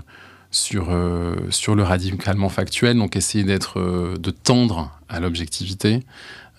sur, 0.49 0.89
sur 1.51 1.75
le 1.75 1.83
radicalement 1.83 2.49
factuel, 2.49 2.97
donc 2.97 3.15
essayer 3.15 3.43
d'être, 3.43 3.79
de 4.17 4.31
tendre 4.31 4.97
à 5.07 5.19
l'objectivité, 5.19 6.03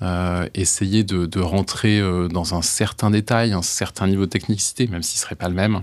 euh, 0.01 0.47
essayer 0.55 1.03
de, 1.03 1.41
rentrer 1.41 1.99
euh, 1.99 2.29
dans 2.29 2.55
un 2.55 2.63
certain 2.63 3.11
détail, 3.11 3.53
un 3.53 3.63
certain 3.63 4.07
niveau 4.07 4.27
de 4.27 4.31
technicité, 4.31 4.87
même 4.87 5.03
s'il 5.03 5.19
ne 5.19 5.23
serait 5.23 5.35
pas 5.35 5.49
le 5.49 5.55
même, 5.55 5.83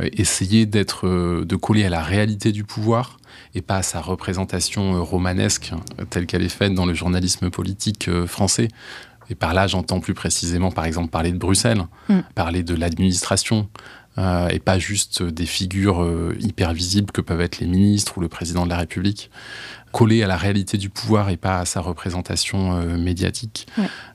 euh, 0.00 0.08
essayer 0.12 0.64
d'être, 0.64 1.06
de 1.06 1.56
coller 1.56 1.84
à 1.84 1.90
la 1.90 2.02
réalité 2.02 2.52
du 2.52 2.64
pouvoir 2.64 3.18
et 3.54 3.60
pas 3.60 3.76
à 3.76 3.82
sa 3.82 4.00
représentation 4.00 5.04
romanesque 5.04 5.72
telle 6.08 6.26
qu'elle 6.26 6.42
est 6.42 6.48
faite 6.48 6.74
dans 6.74 6.86
le 6.86 6.94
journalisme 6.94 7.50
politique 7.50 8.08
français. 8.26 8.68
Et 9.30 9.34
par 9.34 9.54
là, 9.54 9.66
j'entends 9.66 10.00
plus 10.00 10.14
précisément, 10.14 10.70
par 10.70 10.84
exemple, 10.84 11.10
parler 11.10 11.32
de 11.32 11.38
Bruxelles, 11.38 11.84
mm. 12.08 12.20
parler 12.34 12.62
de 12.62 12.74
l'administration, 12.74 13.68
et 14.16 14.60
pas 14.60 14.78
juste 14.78 15.22
des 15.22 15.46
figures 15.46 16.08
hyper 16.38 16.72
visibles 16.72 17.10
que 17.10 17.20
peuvent 17.20 17.40
être 17.40 17.58
les 17.58 17.66
ministres 17.66 18.18
ou 18.18 18.20
le 18.20 18.28
président 18.28 18.64
de 18.64 18.70
la 18.70 18.78
République 18.78 19.30
collé 19.94 20.24
à 20.24 20.26
la 20.26 20.36
réalité 20.36 20.76
du 20.76 20.90
pouvoir 20.90 21.30
et 21.30 21.36
pas 21.36 21.60
à 21.60 21.64
sa 21.64 21.80
représentation 21.80 22.76
euh, 22.76 22.98
médiatique. 22.98 23.68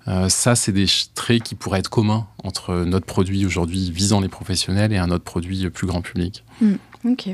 Euh, 0.09 0.27
ça, 0.27 0.55
c'est 0.55 0.73
des 0.73 0.87
traits 1.15 1.41
qui 1.41 1.55
pourraient 1.55 1.79
être 1.79 1.89
communs 1.89 2.27
entre 2.43 2.83
notre 2.83 3.05
produit 3.05 3.45
aujourd'hui 3.45 3.89
visant 3.89 4.19
les 4.19 4.27
professionnels 4.27 4.91
et 4.91 4.97
un 4.97 5.09
autre 5.09 5.23
produit 5.23 5.69
plus 5.69 5.87
grand 5.87 6.01
public. 6.01 6.43
Hmm. 6.59 6.75
ok 7.05 7.29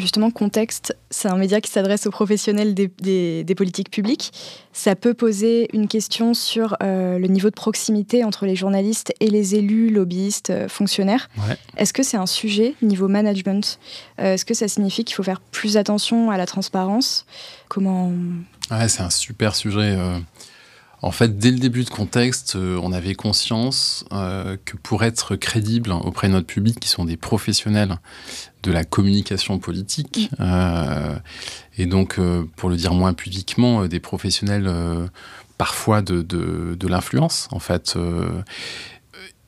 justement, 0.00 0.30
Contexte, 0.30 0.96
c'est 1.10 1.28
un 1.28 1.36
média 1.36 1.60
qui 1.60 1.70
s'adresse 1.70 2.06
aux 2.06 2.10
professionnels 2.10 2.74
des, 2.74 3.54
politiques 3.56 3.90
publiques. 3.90 4.32
Ça 4.72 4.96
peut 4.96 5.14
poser 5.14 5.68
une 5.72 5.88
question 5.88 6.34
sur 6.34 6.76
euh, 6.82 7.18
le 7.18 7.26
niveau 7.28 7.50
de 7.50 7.54
proximité 7.54 8.24
entre 8.24 8.46
les 8.46 8.56
journalistes 8.56 9.12
et 9.20 9.28
les 9.28 9.54
élus, 9.54 9.90
lobbyistes, 9.90 10.50
euh, 10.50 10.68
fonctionnaires. 10.68 11.28
Est-ce 11.76 11.92
que 11.92 12.02
c'est 12.02 12.16
un 12.16 12.26
sujet 12.26 12.74
niveau 12.82 13.08
management? 13.08 13.78
Euh, 14.20 14.34
Est-ce 14.34 14.44
que 14.44 14.54
ça 14.54 14.68
signifie 14.68 15.04
qu'il 15.04 15.14
faut 15.14 15.22
faire 15.22 15.40
plus 15.40 15.76
attention 15.76 16.30
à 16.30 16.36
la 16.36 16.46
transparence? 16.46 17.26
Comment 17.68 18.12
ouais, 18.70 18.88
C'est 18.88 19.02
un 19.02 19.10
super 19.10 19.54
sujet. 19.54 19.96
En 21.04 21.10
fait, 21.10 21.36
dès 21.36 21.50
le 21.50 21.58
début 21.58 21.84
de 21.84 21.90
contexte, 21.90 22.56
on 22.56 22.90
avait 22.90 23.14
conscience 23.14 24.06
que 24.10 24.76
pour 24.82 25.04
être 25.04 25.36
crédible 25.36 25.92
auprès 25.92 26.28
de 26.28 26.32
notre 26.32 26.46
public, 26.46 26.80
qui 26.80 26.88
sont 26.88 27.04
des 27.04 27.18
professionnels 27.18 27.98
de 28.64 28.72
la 28.72 28.84
communication 28.84 29.58
politique. 29.58 30.30
Mm. 30.32 30.36
Euh, 30.40 31.18
et 31.78 31.86
donc, 31.86 32.18
euh, 32.18 32.44
pour 32.56 32.70
le 32.70 32.76
dire 32.76 32.94
moins 32.94 33.12
publiquement, 33.12 33.82
euh, 33.82 33.88
des 33.88 34.00
professionnels 34.00 34.70
parfois 35.58 36.02
de, 36.02 36.22
de, 36.22 36.88
l'influence, 36.88 37.48
en 37.52 37.60
fait. 37.60 37.96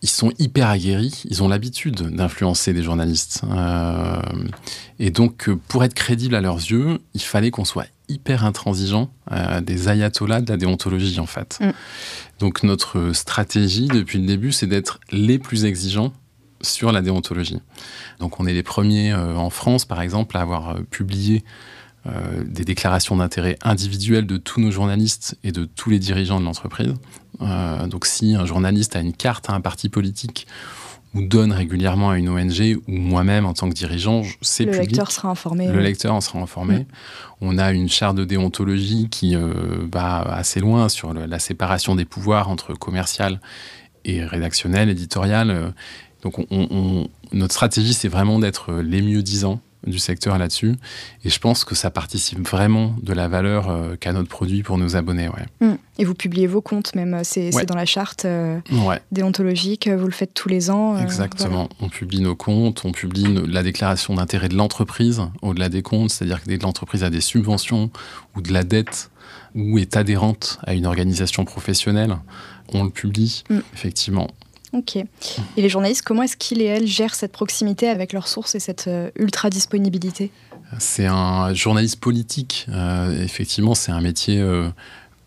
ils 0.02 0.08
sont 0.08 0.30
hyper 0.38 0.68
aguerris, 0.68 1.22
ils 1.28 1.42
ont 1.42 1.48
l'habitude 1.48 2.14
d'influencer 2.14 2.72
des 2.72 2.82
journalistes. 2.82 3.42
et 4.98 5.10
donc, 5.10 5.50
pour 5.68 5.82
être 5.84 5.94
crédible 5.94 6.34
à 6.34 6.40
leurs 6.40 6.58
yeux, 6.58 7.00
il 7.14 7.22
fallait 7.22 7.50
qu'on 7.50 7.64
soit 7.64 7.86
hyper 8.08 8.44
intransigeant, 8.44 9.10
des 9.62 9.88
ayatollahs 9.88 10.40
de 10.40 10.50
la 10.50 10.56
déontologie, 10.56 11.18
en 11.18 11.26
fait. 11.26 11.58
Mm. 11.60 11.70
Donc, 12.38 12.62
notre 12.62 13.12
stratégie 13.12 13.88
depuis 13.88 14.18
le 14.18 14.26
début, 14.26 14.52
c'est 14.52 14.66
d'être 14.66 15.00
les 15.10 15.38
plus 15.38 15.64
exigeants 15.64 16.12
sur 16.62 16.92
la 16.92 17.02
déontologie. 17.02 17.60
Donc 18.20 18.40
on 18.40 18.46
est 18.46 18.52
les 18.52 18.62
premiers 18.62 19.12
euh, 19.12 19.36
en 19.36 19.50
France, 19.50 19.84
par 19.84 20.00
exemple, 20.00 20.36
à 20.36 20.40
avoir 20.40 20.70
euh, 20.70 20.80
publié 20.90 21.44
euh, 22.06 22.44
des 22.44 22.64
déclarations 22.64 23.16
d'intérêt 23.16 23.58
individuelles 23.62 24.26
de 24.26 24.36
tous 24.36 24.60
nos 24.60 24.70
journalistes 24.70 25.36
et 25.44 25.52
de 25.52 25.64
tous 25.64 25.90
les 25.90 25.98
dirigeants 25.98 26.40
de 26.40 26.44
l'entreprise. 26.44 26.94
donc 27.88 28.06
si 28.06 28.34
un 28.34 28.46
journaliste 28.46 28.96
a 28.96 29.00
une 29.00 29.12
carte 29.12 29.50
à 29.50 29.54
un 29.54 29.60
parti 29.60 29.88
politique 29.88 30.46
ou 31.14 31.22
donne 31.22 31.52
régulièrement 31.52 32.10
à 32.10 32.18
une 32.18 32.28
ONG 32.28 32.78
ou 32.86 32.92
moi-même 32.92 33.46
en 33.46 33.54
tant 33.54 33.68
que 33.68 33.74
dirigeant, 33.74 34.22
c'est 34.42 34.64
public. 34.64 34.80
Le 34.80 34.86
lecteur 34.86 35.10
sera 35.10 35.28
informé. 35.28 35.68
Le 35.68 35.80
lecteur 35.80 36.14
en 36.14 36.20
sera 36.20 36.38
informé. 36.40 36.78
Mm. 36.80 36.86
On 37.40 37.58
a 37.58 37.72
une 37.72 37.88
charte 37.88 38.16
de 38.16 38.24
déontologie 38.24 39.08
qui 39.10 39.34
va 39.92 40.20
assez 40.20 40.60
loin 40.60 40.88
sur 40.88 41.14
la 41.14 41.38
séparation 41.38 41.94
des 41.94 42.04
pouvoirs 42.04 42.50
entre 42.50 42.74
commercial 42.74 43.40
et 44.04 44.24
rédactionnel, 44.24 44.90
éditorial. 44.90 45.72
Donc 46.22 46.34
notre 47.32 47.54
stratégie, 47.54 47.94
c'est 47.94 48.08
vraiment 48.08 48.38
d'être 48.38 48.74
les 48.74 49.00
mieux 49.02 49.22
disants 49.22 49.60
du 49.86 49.98
secteur 49.98 50.38
là-dessus. 50.38 50.74
Et 51.24 51.30
je 51.30 51.38
pense 51.38 51.64
que 51.64 51.74
ça 51.74 51.90
participe 51.90 52.46
vraiment 52.46 52.94
de 53.02 53.12
la 53.12 53.28
valeur 53.28 53.70
euh, 53.70 53.96
qu'a 53.96 54.12
notre 54.12 54.28
produit 54.28 54.62
pour 54.62 54.78
nos 54.78 54.96
abonnés. 54.96 55.28
Mmh. 55.60 55.72
Et 55.98 56.04
vous 56.04 56.14
publiez 56.14 56.46
vos 56.46 56.60
comptes 56.60 56.94
même, 56.94 57.20
c'est 57.22 57.50
dans 57.66 57.74
la 57.74 57.86
charte 57.86 58.24
euh, 58.24 58.58
déontologique, 59.12 59.88
vous 59.88 60.06
le 60.06 60.12
faites 60.12 60.34
tous 60.34 60.48
les 60.48 60.70
ans. 60.70 60.96
Euh, 60.96 61.02
Exactement, 61.02 61.68
on 61.80 61.88
publie 61.88 62.20
nos 62.20 62.36
comptes, 62.36 62.84
on 62.84 62.92
publie 62.92 63.26
la 63.46 63.62
déclaration 63.62 64.14
d'intérêt 64.14 64.48
de 64.48 64.56
l'entreprise 64.56 65.22
au-delà 65.42 65.68
des 65.68 65.82
comptes, 65.82 66.10
c'est-à-dire 66.10 66.42
que 66.42 66.50
l'entreprise 66.62 67.04
a 67.04 67.10
des 67.10 67.20
subventions 67.20 67.90
ou 68.34 68.42
de 68.42 68.52
la 68.52 68.64
dette 68.64 69.10
ou 69.54 69.78
est 69.78 69.96
adhérente 69.96 70.58
à 70.64 70.74
une 70.74 70.86
organisation 70.86 71.44
professionnelle, 71.44 72.16
on 72.74 72.84
le 72.84 72.90
publie, 72.90 73.44
mmh. 73.48 73.58
effectivement. 73.74 74.28
Ok. 74.76 74.96
Et 74.96 75.06
les 75.56 75.68
journalistes, 75.68 76.02
comment 76.02 76.22
est-ce 76.22 76.36
qu'ils 76.36 76.60
et 76.60 76.66
elles 76.66 76.86
gèrent 76.86 77.14
cette 77.14 77.32
proximité 77.32 77.88
avec 77.88 78.12
leurs 78.12 78.28
sources 78.28 78.54
et 78.54 78.60
cette 78.60 78.88
euh, 78.88 79.10
ultra-disponibilité 79.16 80.30
C'est 80.78 81.06
un 81.06 81.54
journaliste 81.54 81.98
politique. 81.98 82.66
Euh, 82.68 83.22
effectivement, 83.22 83.74
c'est 83.74 83.92
un 83.92 84.02
métier 84.02 84.38
euh, 84.38 84.68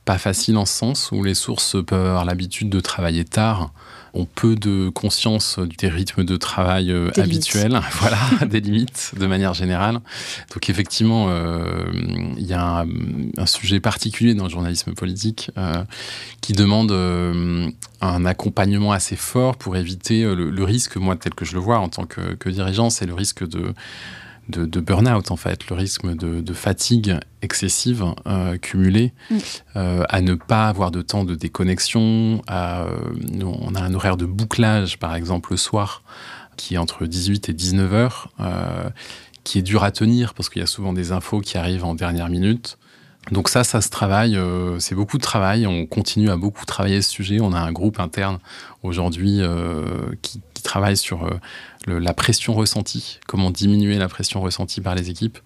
pas 0.06 0.20
facile 0.20 0.56
en 0.58 0.66
ce 0.66 0.74
sens 0.74 1.12
où 1.12 1.24
les 1.24 1.34
sources 1.34 1.78
peuvent 1.84 2.06
avoir 2.06 2.26
l'habitude 2.26 2.70
de 2.70 2.80
travailler 2.80 3.26
tard 3.26 3.72
ont 4.14 4.26
peu 4.26 4.56
de 4.56 4.90
conscience 4.90 5.60
des 5.78 5.90
rythmes 5.90 6.24
de 6.24 6.38
travail 6.38 6.92
euh, 6.92 7.12
habituels, 7.18 7.80
voilà, 7.94 8.18
des 8.46 8.60
limites 8.60 9.14
de 9.18 9.26
manière 9.26 9.54
générale. 9.54 10.00
Donc 10.54 10.70
effectivement, 10.70 11.28
euh, 11.30 11.86
il 12.38 12.46
y 12.46 12.54
a 12.54 12.86
un, 13.38 13.46
sujet 13.46 13.80
particulier 13.80 14.36
dans 14.36 14.44
le 14.46 14.50
journalisme 14.50 14.94
politique 14.94 15.52
euh, 15.58 15.84
qui 16.42 16.54
demande 16.54 16.92
un 18.02 18.26
accompagnement 18.26 18.92
assez 18.92 19.16
fort 19.16 19.58
pour 19.58 19.76
éviter 19.76 20.24
le, 20.24 20.64
risque, 20.64 20.98
moi 20.98 21.16
tel 21.16 21.34
que 21.34 21.46
je 21.46 21.54
le 21.54 21.60
vois 21.60 21.80
en 21.80 21.90
tant 21.90 22.06
que, 22.06 22.36
que 22.36 22.50
dirigeant, 22.50 22.90
c'est 22.90 23.06
le 23.06 23.14
risque 23.14 23.48
de 23.48 23.74
de, 24.50 24.80
burn-out, 24.80 25.32
en 25.32 25.36
fait, 25.36 25.70
le 25.70 25.76
risque 25.76 26.06
de, 26.06 26.54
fatigue 26.54 27.18
excessive 27.42 28.04
euh, 28.28 28.58
cumulée, 28.58 29.14
mm. 29.30 29.38
euh, 29.76 30.04
à 30.10 30.22
ne 30.22 30.34
pas 30.34 30.68
avoir 30.68 30.92
de 30.92 31.02
temps 31.02 31.24
de 31.24 31.36
déconnexion. 31.36 32.42
À, 32.48 32.84
euh, 32.84 32.98
on 33.44 33.76
a 33.76 33.82
un 33.82 33.94
horaire 33.94 34.18
de 34.18 34.26
bouclage, 34.26 34.98
par 34.98 35.16
exemple, 35.16 35.52
le 35.52 35.58
soir, 35.58 36.02
qui 36.58 36.76
est 36.76 36.78
entre 36.78 37.06
18 37.06 37.50
et 37.50 37.54
19 37.54 37.94
heures, 37.94 38.34
qui 39.44 39.60
est 39.60 39.62
dur 39.62 39.84
à 39.84 39.92
tenir 39.92 40.34
parce 40.34 40.50
qu'il 40.50 40.62
y 40.62 40.64
a 40.64 40.68
souvent 40.68 40.94
des 40.94 41.12
infos 41.12 41.40
qui 41.40 41.58
arrivent 41.58 41.86
en 41.86 41.96
dernière 41.96 42.30
minute. 42.30 42.78
Donc 43.32 43.50
ça, 43.50 43.64
ça 43.64 43.82
se 43.82 43.90
travaille, 43.90 44.40
c'est 44.80 44.96
beaucoup 44.96 45.18
de 45.18 45.24
travail, 45.24 45.68
on 45.68 45.86
continue 45.86 46.30
à 46.30 46.38
beaucoup 46.38 46.66
travailler 46.66 47.02
ce 47.02 47.12
sujet, 47.12 47.40
on 47.40 47.54
a 47.54 47.60
un 47.60 47.72
groupe 47.72 48.00
interne 48.00 48.40
aujourd'hui 48.84 49.42
qui, 50.22 50.42
qui, 50.54 50.64
travaille 50.64 50.98
sur 50.98 51.30
la 51.98 52.14
pression 52.14 52.54
ressentie, 52.54 53.20
comment 53.28 53.50
diminuer 53.50 53.98
la 53.98 54.08
pression 54.08 54.42
ressentie 54.42 54.82
par 54.82 54.96
les 54.96 55.10
équipes, 55.10 55.40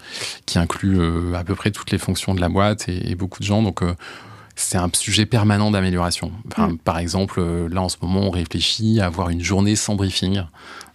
qui 0.45 0.59
inclut 0.59 0.99
euh, 0.99 1.33
à 1.35 1.43
peu 1.43 1.55
près 1.55 1.71
toutes 1.71 1.91
les 1.91 1.97
fonctions 1.97 2.33
de 2.33 2.41
la 2.41 2.49
boîte 2.49 2.89
et, 2.89 3.15
beaucoup 3.15 3.39
de 3.39 3.45
gens. 3.45 3.61
Donc, 3.61 3.83
euh, 3.83 3.95
c'est 4.55 4.77
un 4.77 4.89
sujet 4.93 5.25
permanent 5.25 5.71
d'amélioration. 5.71 6.31
Mm. 6.57 6.77
Par 6.83 6.99
exemple, 6.99 7.39
euh, 7.39 7.67
là 7.69 7.81
en 7.81 7.89
ce 7.89 7.97
moment, 8.01 8.21
on 8.21 8.29
réfléchit 8.29 8.99
à 8.99 9.07
avoir 9.07 9.29
une 9.29 9.41
journée 9.41 9.75
sans 9.75 9.95
briefing. 9.95 10.43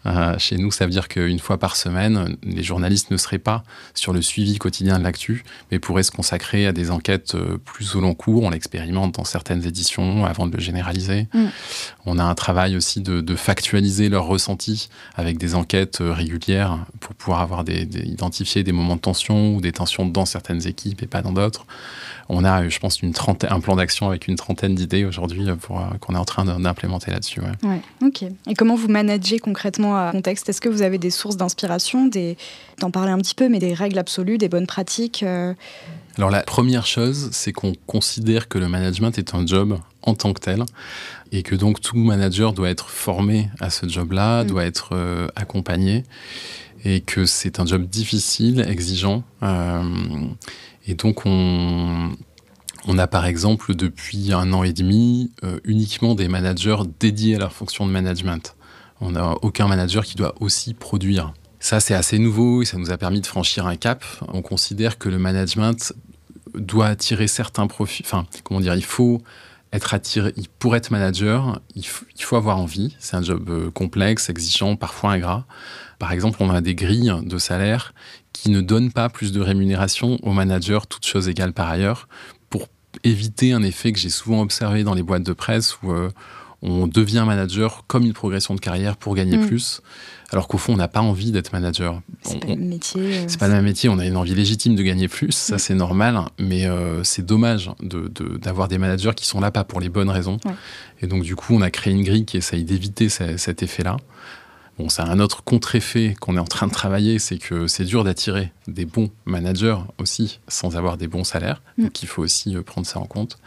Euh, 0.07 0.38
chez 0.38 0.57
nous, 0.57 0.71
ça 0.71 0.85
veut 0.85 0.92
dire 0.92 1.09
qu'une 1.09 1.40
fois 1.40 1.59
par 1.59 1.75
semaine, 1.75 2.37
les 2.44 2.62
journalistes 2.62 3.11
ne 3.11 3.16
seraient 3.16 3.40
pas 3.40 3.64
sur 3.94 4.12
le 4.12 4.23
suivi 4.23 4.57
quotidien 4.57 4.99
de 4.99 5.05
l'actu, 5.05 5.44
mais 5.71 5.81
pourraient 5.81 6.05
se 6.05 6.12
consacrer 6.12 6.66
à 6.66 6.73
des 6.73 6.92
enquêtes 6.92 7.35
euh, 7.35 7.59
plus 7.59 7.97
au 7.97 8.01
long 8.01 8.14
cours. 8.14 8.44
On 8.44 8.51
l'expérimente 8.51 9.16
dans 9.16 9.25
certaines 9.25 9.66
éditions 9.66 10.25
avant 10.25 10.47
de 10.47 10.57
le 10.57 10.62
généraliser. 10.62 11.27
Mm. 11.35 11.47
On 12.07 12.18
a 12.18 12.25
un 12.25 12.35
travail 12.35 12.77
aussi 12.77 13.01
de, 13.01 13.37
factualiser 13.37 14.09
leurs 14.09 14.27
ressentis 14.27 14.88
avec 15.14 15.38
des 15.38 15.55
enquêtes 15.55 15.99
régulières 16.01 16.79
pour 17.01 17.14
pouvoir 17.14 17.40
avoir 17.40 17.62
des, 17.62 17.83
identifier 18.05 18.62
des 18.62 18.73
moments 18.73 18.97
de 18.97 19.01
tension 19.01 19.55
ou 19.55 19.61
des 19.61 19.73
tensions 19.73 20.07
dans 20.07 20.27
certaines 20.27 20.66
équipes 20.66 21.03
et 21.03 21.07
pas 21.07 21.23
dans 21.23 21.33
d'autres. 21.33 21.66
On 22.31 22.45
a, 22.45 22.69
je 22.69 22.79
pense, 22.79 23.01
une 23.01 23.12
trentaine, 23.12 23.51
un 23.51 23.61
plan 23.61 23.77
d'action 23.77 24.09
avec 24.09 24.29
une 24.29 24.37
trentaine 24.37 24.75
d'idées 24.75 25.05
aujourd'hui 25.05 25.49
euh, 25.49 25.57
pour, 25.57 25.81
euh, 25.81 25.85
qu'on 26.01 26.14
est 26.14 26.19
en 26.19 26.25
train 26.25 26.45
d'implémenter 26.45 27.11
là-dessus. 27.11 27.41
Ouais. 27.41 27.81
ok. 28.03 28.25
Et 28.47 28.55
comment 28.55 28.75
vous 28.75 28.88
managez 28.88 29.38
concrètement 29.38 29.97
à 29.97 30.12
contexte? 30.12 30.49
Est-ce 30.49 30.61
que 30.61 30.69
vous 30.69 30.83
avez 30.83 30.99
des 30.99 31.11
sources 31.11 31.37
d'inspiration, 31.37 32.07
des, 32.07 32.37
d'en 32.81 32.91
parler 32.91 33.12
un 33.12 33.19
petit 33.19 33.35
peu, 33.35 33.49
mais 33.49 33.59
des 33.59 33.73
règles 33.73 33.99
absolues, 33.99 34.37
des 34.38 34.49
bonnes 34.49 34.67
pratiques 34.67 35.23
euh? 35.23 35.55
Alors 36.19 36.31
la 36.31 36.43
première 36.43 36.85
chose, 36.85 37.31
c'est 37.33 37.53
qu'on 37.53 37.75
considère 37.87 38.49
que 38.49 38.59
le 38.59 38.67
management 38.67 39.17
est 39.19 39.37
un 39.37 39.47
job 39.47 39.79
en 40.03 40.14
tant 40.14 40.33
que 40.33 40.41
tel 40.41 40.64
et 41.31 41.45
que 41.45 41.55
donc 41.55 41.81
tout 41.81 41.97
manager 41.97 42.53
doit 42.53 42.71
être 42.71 42.91
formé 42.91 43.51
à 43.61 43.71
ce 43.71 43.88
job-là, 43.88 44.43
mm. 44.43 44.47
doit 44.49 44.64
être 44.64 45.31
accompagné 45.37 46.03
et 46.85 47.03
que 47.03 47.25
c'est 47.25 47.61
un 47.61 47.67
job 47.67 47.87
difficile, 47.88 48.64
exigeant. 48.69 49.23
Et 50.88 50.94
donc, 50.94 51.27
on, 51.27 52.16
a 52.96 53.07
par 53.07 53.27
exemple 53.27 53.74
depuis 53.74 54.33
un 54.33 54.55
an 54.55 54.64
et 54.64 54.72
demi 54.72 55.31
euh, 55.44 55.61
uniquement 55.64 56.14
des 56.14 56.29
managers 56.29 56.79
dédiés 56.98 57.37
à 57.37 57.38
leur 57.38 57.53
fonction 57.53 57.87
de 57.87 57.92
management. 57.92 58.57
On 59.03 59.11
n'a 59.11 59.35
aucun 59.42 59.68
manager 59.68 60.05
qui 60.05 60.16
doit 60.16 60.35
aussi 60.40 60.72
produire. 60.72 61.35
Ça, 61.61 61.79
c'est 61.79 61.94
assez 61.94 62.18
nouveau 62.18 62.62
et 62.62 62.64
ça 62.64 62.79
nous 62.79 62.90
a 62.90 62.96
permis 62.96 63.20
de 63.20 63.27
franchir 63.27 63.66
un 63.66 63.77
cap. 63.77 64.03
On 64.29 64.40
considère 64.40 64.96
que 64.96 65.11
le 65.11 65.18
management 65.18 65.92
doit 66.55 66.87
attirer 66.87 67.29
certains 67.29 67.66
profils. 67.66 68.07
Enfin, 68.07 68.27
comment 68.42 68.61
dire, 68.61 68.74
il 68.74 68.85
faut 68.85 69.20
être 69.72 69.92
attiré. 69.92 70.33
Pour 70.59 70.74
être 70.74 70.90
manager, 70.90 71.61
il, 71.74 71.85
faut 71.85 72.37
avoir 72.37 72.59
envie. 72.59 72.96
C'est 72.98 73.16
un 73.16 73.22
job 73.22 73.51
euh, 73.51 73.70
complexe, 73.70 74.31
exigeant, 74.31 74.74
parfois 74.77 75.12
ingrat. 75.12 75.44
Par 75.98 76.12
exemple, 76.12 76.38
on 76.40 76.48
a 76.48 76.62
des 76.62 76.74
grilles 76.74 77.12
de 77.22 77.38
salaire 77.38 77.92
qui 78.42 78.51
ne 78.51 78.61
donnent 78.61 78.92
pas 78.92 79.09
plus 79.09 79.33
de 79.33 79.40
rémunération 79.40 80.16
aux 80.22 80.33
managers, 80.33 80.79
toutes 80.88 81.05
choses 81.05 81.29
égales 81.29 81.53
par 81.53 81.68
ailleurs, 81.68 82.09
pour 82.51 82.68
éviter 83.03 83.53
un 83.53 83.62
effet 83.62 83.92
que 83.92 83.98
j'ai 83.98 84.11
souvent 84.11 84.42
observé 84.42 84.85
dans 84.85 84.94
les 84.94 85.03
boîtes 85.03 85.24
de 85.24 85.33
presse 85.33 85.77
où 85.83 85.90
euh, 85.90 86.09
on 86.62 86.87
devient 86.87 87.24
manager 87.27 87.85
comme 87.88 88.05
une 88.05 88.12
progression 88.12 88.55
de 88.55 88.61
carrière 88.61 88.96
pour 88.96 89.16
gagner 89.16 89.38
mm. 89.38 89.46
plus, 89.48 89.81
alors 90.31 90.46
qu'au 90.46 90.57
fond, 90.57 90.74
on 90.74 90.77
n'a 90.77 90.87
pas 90.87 91.01
envie 91.01 91.33
d'être 91.33 91.53
manager. 91.53 92.01
C'est 92.22 92.38
pas 92.38 92.55
le 92.55 92.57
métier. 92.57 93.01
Euh, 93.01 93.24
c'est 93.27 93.40
pas 93.40 93.48
le 93.48 93.55
même 93.55 93.64
métier, 93.64 93.88
on 93.88 93.98
a 93.98 94.07
une 94.07 94.16
envie 94.16 94.35
légitime 94.35 94.77
de 94.77 94.83
gagner 94.85 95.09
plus, 95.09 95.33
ça 95.33 95.57
mm. 95.57 95.59
c'est 95.59 95.74
normal, 95.74 96.20
mais 96.38 96.66
euh, 96.66 97.03
c'est 97.03 97.27
dommage 97.27 97.72
d'avoir 97.83 98.68
des 98.68 98.79
managers 98.79 99.12
qui 99.16 99.27
sont 99.27 99.40
là 99.40 99.51
pas 99.51 99.64
pour 99.64 99.81
les 99.81 99.88
bonnes 99.88 100.11
raisons. 100.11 100.38
Et 101.03 101.09
donc, 101.09 101.24
du 101.24 101.35
coup, 101.35 101.55
on 101.55 101.61
a 101.61 101.70
créé 101.70 101.92
une 101.92 102.05
grille 102.05 102.24
qui 102.24 102.37
essaye 102.37 102.62
d'éviter 102.62 103.09
cet 103.09 103.64
effet-là. 103.64 103.96
Bon, 104.79 104.88
c'est 104.88 105.03
un 105.03 105.19
autre 105.19 105.43
contre-effet 105.43 106.14
qu'on 106.21 106.37
est 106.37 106.41
en 106.41 106.45
train 106.45 106.69
de 106.69 106.73
travailler, 106.73 107.19
c'est 107.19 107.38
que 107.38 107.67
c'est 107.67 107.85
dur 107.85 108.05
d'attirer 108.05 108.53
des 108.69 108.85
bons 108.85 109.11
managers 109.25 109.77
aussi 109.99 110.38
sans 110.47 110.77
avoir 110.77 110.97
des 110.97 111.09
bons 111.09 111.25
salaires. 111.25 111.62
Mm. 111.79 111.85
Donc, 111.85 112.03
il 112.03 112.07
faut 112.07 112.23
aussi 112.23 112.57
euh, 112.57 112.62
prendre 112.62 112.87
ça 112.87 113.01
en 113.01 113.07
compte. 113.07 113.38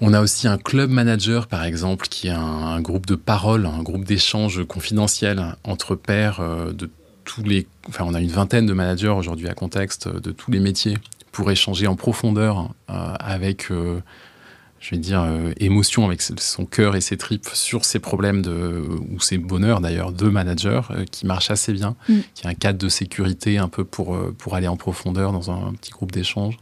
On 0.00 0.12
a 0.12 0.20
aussi 0.20 0.48
un 0.48 0.58
club 0.58 0.90
manager, 0.90 1.46
par 1.46 1.62
exemple, 1.62 2.08
qui 2.08 2.26
est 2.26 2.32
un, 2.32 2.80
groupe 2.80 3.06
de 3.06 3.14
parole, 3.14 3.66
un 3.66 3.82
groupe 3.84 4.04
d'échange 4.04 4.64
confidentiel 4.64 5.54
entre 5.62 5.94
pairs 5.94 6.40
euh, 6.40 6.72
de 6.72 6.90
tous 7.24 7.44
les. 7.44 7.68
Enfin, 7.88 8.04
on 8.04 8.14
a 8.14 8.20
une 8.20 8.28
vingtaine 8.28 8.66
de 8.66 8.72
managers 8.72 9.08
aujourd'hui 9.08 9.48
à 9.48 9.54
contexte 9.54 10.08
euh, 10.08 10.18
de 10.18 10.32
tous 10.32 10.50
les 10.50 10.58
métiers 10.58 10.98
pour 11.30 11.48
échanger 11.52 11.86
en 11.86 11.94
profondeur 11.94 12.74
avec, 12.88 13.68
je 14.82 14.90
vais 14.90 14.98
dire, 14.98 15.24
émotion, 15.58 16.04
avec 16.04 16.20
son 16.20 16.66
cœur 16.66 16.96
et 16.96 17.00
ses 17.00 17.16
tripes 17.16 17.48
sur 17.54 17.84
ses 17.84 18.00
problèmes 18.00 18.42
de, 18.42 18.84
ou 19.12 19.20
ses 19.20 19.38
bonheurs 19.38 19.80
d'ailleurs 19.80 20.10
de 20.10 20.28
manager 20.28 20.92
qui 21.12 21.24
marche 21.24 21.52
assez 21.52 21.72
bien, 21.72 21.94
mm. 22.08 22.18
qui 22.34 22.46
a 22.48 22.50
un 22.50 22.54
cadre 22.54 22.80
de 22.80 22.88
sécurité 22.88 23.58
un 23.58 23.68
peu 23.68 23.84
pour, 23.84 24.18
pour 24.38 24.56
aller 24.56 24.66
en 24.66 24.76
profondeur 24.76 25.30
dans 25.30 25.52
un, 25.52 25.72
petit 25.74 25.92
groupe 25.92 26.10
d'échange. 26.10 26.58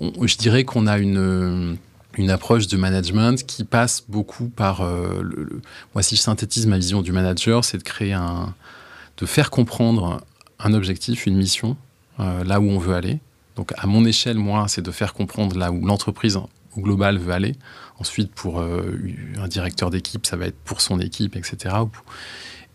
Je 0.00 0.36
dirais 0.36 0.64
qu'on 0.64 0.86
a 0.86 0.96
une 0.98 1.76
une 2.18 2.30
approche 2.30 2.66
de 2.66 2.76
management 2.76 3.44
qui 3.44 3.64
passe 3.64 4.04
beaucoup 4.08 4.48
par 4.48 4.82
euh, 4.82 5.20
le, 5.22 5.60
moi 5.94 6.02
si 6.02 6.16
je 6.16 6.20
synthétise 6.20 6.66
ma 6.66 6.76
vision 6.76 7.02
du 7.02 7.12
manager 7.12 7.64
c'est 7.64 7.78
de 7.78 7.82
créer 7.82 8.12
un 8.12 8.54
de 9.16 9.26
faire 9.26 9.50
comprendre 9.50 10.20
un 10.58 10.74
objectif 10.74 11.26
une 11.26 11.36
mission 11.36 11.76
euh, 12.20 12.44
là 12.44 12.60
où 12.60 12.68
on 12.68 12.78
veut 12.78 12.94
aller 12.94 13.18
donc 13.56 13.72
à 13.76 13.86
mon 13.86 14.04
échelle 14.04 14.38
moi 14.38 14.66
c'est 14.68 14.82
de 14.82 14.90
faire 14.90 15.14
comprendre 15.14 15.56
là 15.58 15.72
où 15.72 15.84
l'entreprise 15.84 16.38
au 16.76 16.80
global 16.80 17.18
veut 17.18 17.32
aller 17.32 17.56
ensuite 17.98 18.32
pour 18.32 18.60
euh, 18.60 18.98
un 19.40 19.48
directeur 19.48 19.90
d'équipe 19.90 20.26
ça 20.26 20.36
va 20.36 20.46
être 20.46 20.58
pour 20.64 20.80
son 20.80 21.00
équipe 21.00 21.36
etc 21.36 21.74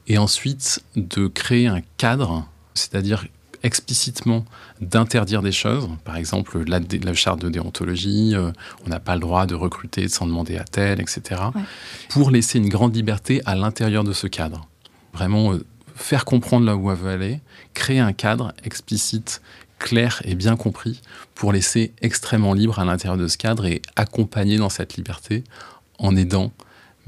et 0.07 0.17
ensuite 0.17 0.83
de 0.95 1.27
créer 1.27 1.67
un 1.67 1.81
cadre 1.97 2.47
c'est-à-dire 2.73 3.25
explicitement 3.63 4.45
d'interdire 4.81 5.41
des 5.41 5.51
choses. 5.51 5.89
Par 6.03 6.15
exemple, 6.15 6.63
la, 6.67 6.79
la 6.79 7.13
charte 7.13 7.41
de 7.41 7.49
déontologie, 7.49 8.33
euh, 8.35 8.51
on 8.85 8.89
n'a 8.89 8.99
pas 8.99 9.15
le 9.15 9.21
droit 9.21 9.45
de 9.45 9.55
recruter 9.55 10.07
sans 10.07 10.25
demander 10.25 10.57
à 10.57 10.63
tel, 10.63 11.01
etc. 11.01 11.41
Pour 12.09 12.31
laisser 12.31 12.59
une 12.59 12.69
grande 12.69 12.95
liberté 12.95 13.41
à 13.45 13.55
l'intérieur 13.55 14.03
de 14.03 14.13
ce 14.13 14.27
cadre. 14.27 14.67
Vraiment 15.13 15.53
euh, 15.53 15.65
faire 15.95 16.25
comprendre 16.25 16.65
là 16.65 16.75
où 16.75 16.89
elle 16.91 16.97
veut 16.97 17.11
aller, 17.11 17.41
créer 17.73 17.99
un 17.99 18.13
cadre 18.13 18.53
explicite, 18.63 19.41
clair 19.79 20.21
et 20.25 20.35
bien 20.35 20.55
compris 20.55 21.01
pour 21.33 21.51
laisser 21.51 21.93
extrêmement 22.01 22.53
libre 22.53 22.79
à 22.79 22.85
l'intérieur 22.85 23.17
de 23.17 23.27
ce 23.27 23.37
cadre 23.37 23.65
et 23.65 23.81
accompagner 23.95 24.57
dans 24.57 24.69
cette 24.69 24.95
liberté 24.95 25.43
en 25.97 26.15
aidant 26.15 26.51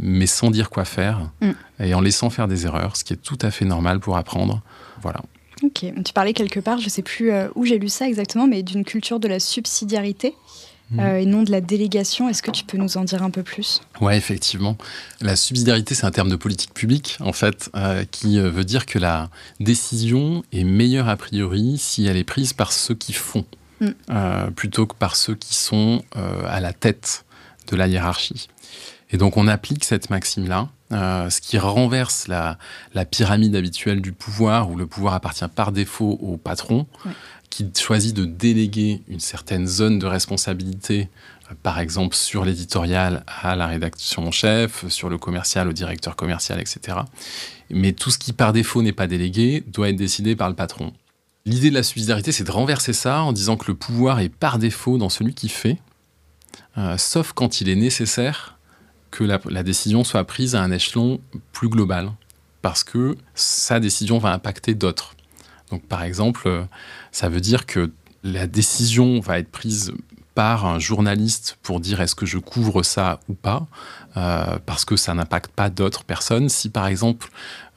mais 0.02 0.26
sans 0.26 0.50
dire 0.50 0.70
quoi 0.70 0.84
faire 0.84 1.30
mm. 1.42 1.52
et 1.84 1.94
en 1.94 2.02
laissant 2.02 2.30
faire 2.30 2.48
des 2.48 2.66
erreurs, 2.66 2.98
ce 2.98 3.04
qui 3.04 3.14
est 3.14 3.22
tout 3.22 3.38
à 3.42 3.52
fait 3.52 3.66
normal 3.66 4.00
pour 4.00 4.18
apprendre. 4.18 4.62
Voilà. 5.02 5.22
Ok, 5.64 5.86
tu 6.04 6.14
parlais 6.14 6.34
quelque 6.34 6.60
part, 6.60 6.80
je 6.80 6.86
ne 6.86 6.90
sais 6.90 7.04
plus 7.04 7.32
euh, 7.32 7.48
où 7.54 7.66
j'ai 7.66 7.78
lu 7.78 7.88
ça 7.88 8.08
exactement, 8.08 8.48
mais 8.48 8.64
d'une 8.64 8.84
culture 8.84 9.20
de 9.20 9.28
la 9.28 9.40
subsidiarité. 9.40 10.36
Hmm. 10.92 11.00
Euh, 11.00 11.20
et 11.20 11.26
non 11.26 11.44
de 11.44 11.52
la 11.52 11.62
délégation. 11.62 12.30
Est-ce 12.30 12.44
que 12.44 12.52
tu 12.52 12.64
peux 12.64 12.78
nous 12.78 12.98
en 12.98 13.04
dire 13.04 13.24
un 13.24 13.30
peu 13.30 13.44
plus? 13.44 13.82
Oui, 14.02 14.14
effectivement. 14.14 14.78
La 15.22 15.36
subsidiarité, 15.36 15.96
c'est 15.96 16.06
un 16.06 16.12
terme 16.12 16.30
de 16.30 16.36
politique 16.36 16.74
publique, 16.74 17.18
en 17.22 17.34
fait, 17.34 17.70
euh, 17.76 18.04
qui 18.10 18.40
veut 18.40 18.66
dire 18.66 18.86
que 18.86 19.00
la 19.00 19.30
décision 19.60 20.44
est 20.52 20.64
meilleure 20.64 21.08
a 21.08 21.16
priori 21.16 21.78
si 21.78 22.06
elle 22.06 22.18
est 22.18 22.24
prise 22.24 22.54
par 22.54 22.72
ceux 22.72 22.96
qui 22.96 23.14
font, 23.14 23.46
hmm. 23.80 24.52
plutôt 24.56 24.86
que 24.86 24.96
par 24.96 25.16
ceux 25.16 25.36
qui 25.36 25.56
sont 25.56 26.04
à 26.14 26.60
la 26.60 26.74
tête 26.74 27.26
de 27.68 27.76
la 27.76 27.88
hiérarchie. 27.88 28.48
Et 29.12 29.18
donc 29.18 29.38
on 29.38 29.48
applique 29.48 29.84
cette 29.84 30.10
maxime-là, 30.10 30.70
euh, 30.92 31.30
ce 31.30 31.40
qui 31.40 31.58
renverse 31.58 32.28
la, 32.28 32.58
pyramide 33.10 33.56
habituelle 33.56 34.02
du 34.02 34.12
pouvoir, 34.12 34.70
où 34.70 34.76
le 34.76 34.88
pouvoir 34.88 35.14
appartient 35.14 35.48
par 35.54 35.72
défaut 35.72 36.18
au 36.22 36.38
patron, 36.38 36.86
qui 37.50 37.70
choisit 37.78 38.16
de 38.16 38.26
déléguer 38.26 39.02
une 39.08 39.20
certaine 39.20 39.68
zone 39.68 40.00
de 40.00 40.06
responsabilité, 40.06 41.10
euh, 41.50 41.56
par 41.64 41.80
exemple 41.80 42.16
sur 42.16 42.44
l'éditorial 42.44 43.24
à 43.42 43.56
la 43.56 43.68
rédaction 43.68 44.28
en 44.28 44.32
chef, 44.32 44.88
sur 44.90 45.10
le 45.10 45.18
commercial 45.18 45.68
au 45.68 45.74
directeur 45.74 46.16
commercial, 46.16 46.60
etc. 46.60 47.00
Mais 47.70 47.94
tout 47.94 48.12
ce 48.12 48.18
qui 48.18 48.34
par 48.34 48.52
défaut 48.52 48.82
n'est 48.82 48.92
pas 48.92 49.08
délégué 49.08 49.64
doit 49.68 49.90
être 49.90 49.96
décidé 49.96 50.36
par 50.36 50.50
le 50.50 50.56
patron. 50.56 50.94
L'idée 51.46 51.70
de 51.70 51.76
la 51.76 51.84
subsidiarité, 51.84 52.32
c'est 52.32 52.44
de 52.44 52.52
renverser 52.52 52.94
ça 52.94 53.24
en 53.24 53.34
disant 53.34 53.58
que 53.58 53.66
le 53.68 53.76
pouvoir 53.76 54.20
est 54.20 54.30
par 54.30 54.60
défaut 54.60 54.98
dans 54.98 55.10
celui 55.10 55.34
qui 55.34 55.50
fait, 55.50 55.78
euh, 56.78 56.98
sauf 56.98 57.32
quand 57.34 57.62
il 57.62 57.70
est 57.70 57.76
nécessaire 57.76 58.58
que 59.12 59.24
la, 59.24 59.64
décision 59.64 60.04
soit 60.04 60.24
prise 60.24 60.56
à 60.56 60.64
un 60.64 60.72
échelon 60.72 61.20
plus 61.52 61.70
global, 61.70 62.12
parce 62.62 62.84
que 62.84 63.18
sa 63.36 63.80
décision 63.80 64.18
va 64.18 64.34
impacter 64.34 64.74
d'autres. 64.74 65.16
Donc 65.70 65.84
par 65.84 66.04
exemple, 66.04 66.48
euh, 66.48 66.64
ça 67.12 67.30
veut 67.30 67.42
dire 67.42 67.66
que 67.66 67.92
la 68.24 68.48
décision 68.48 69.20
va 69.20 69.40
être 69.40 69.52
prise 69.52 69.94
par 70.34 70.66
un 70.66 70.80
journaliste 70.80 71.58
pour 71.62 71.80
dire 71.80 72.02
est-ce 72.02 72.16
que 72.16 72.26
je 72.26 72.38
couvre 72.38 72.84
ça 72.84 73.20
ou 73.28 73.34
pas, 73.34 73.68
euh, 74.16 74.58
parce 74.66 74.86
que 74.86 74.96
ça 74.96 75.14
n'impacte 75.14 75.52
pas 75.52 75.70
d'autres 75.70 76.04
personnes. 76.04 76.48
Si 76.48 76.70
par 76.70 76.88
exemple 76.88 77.30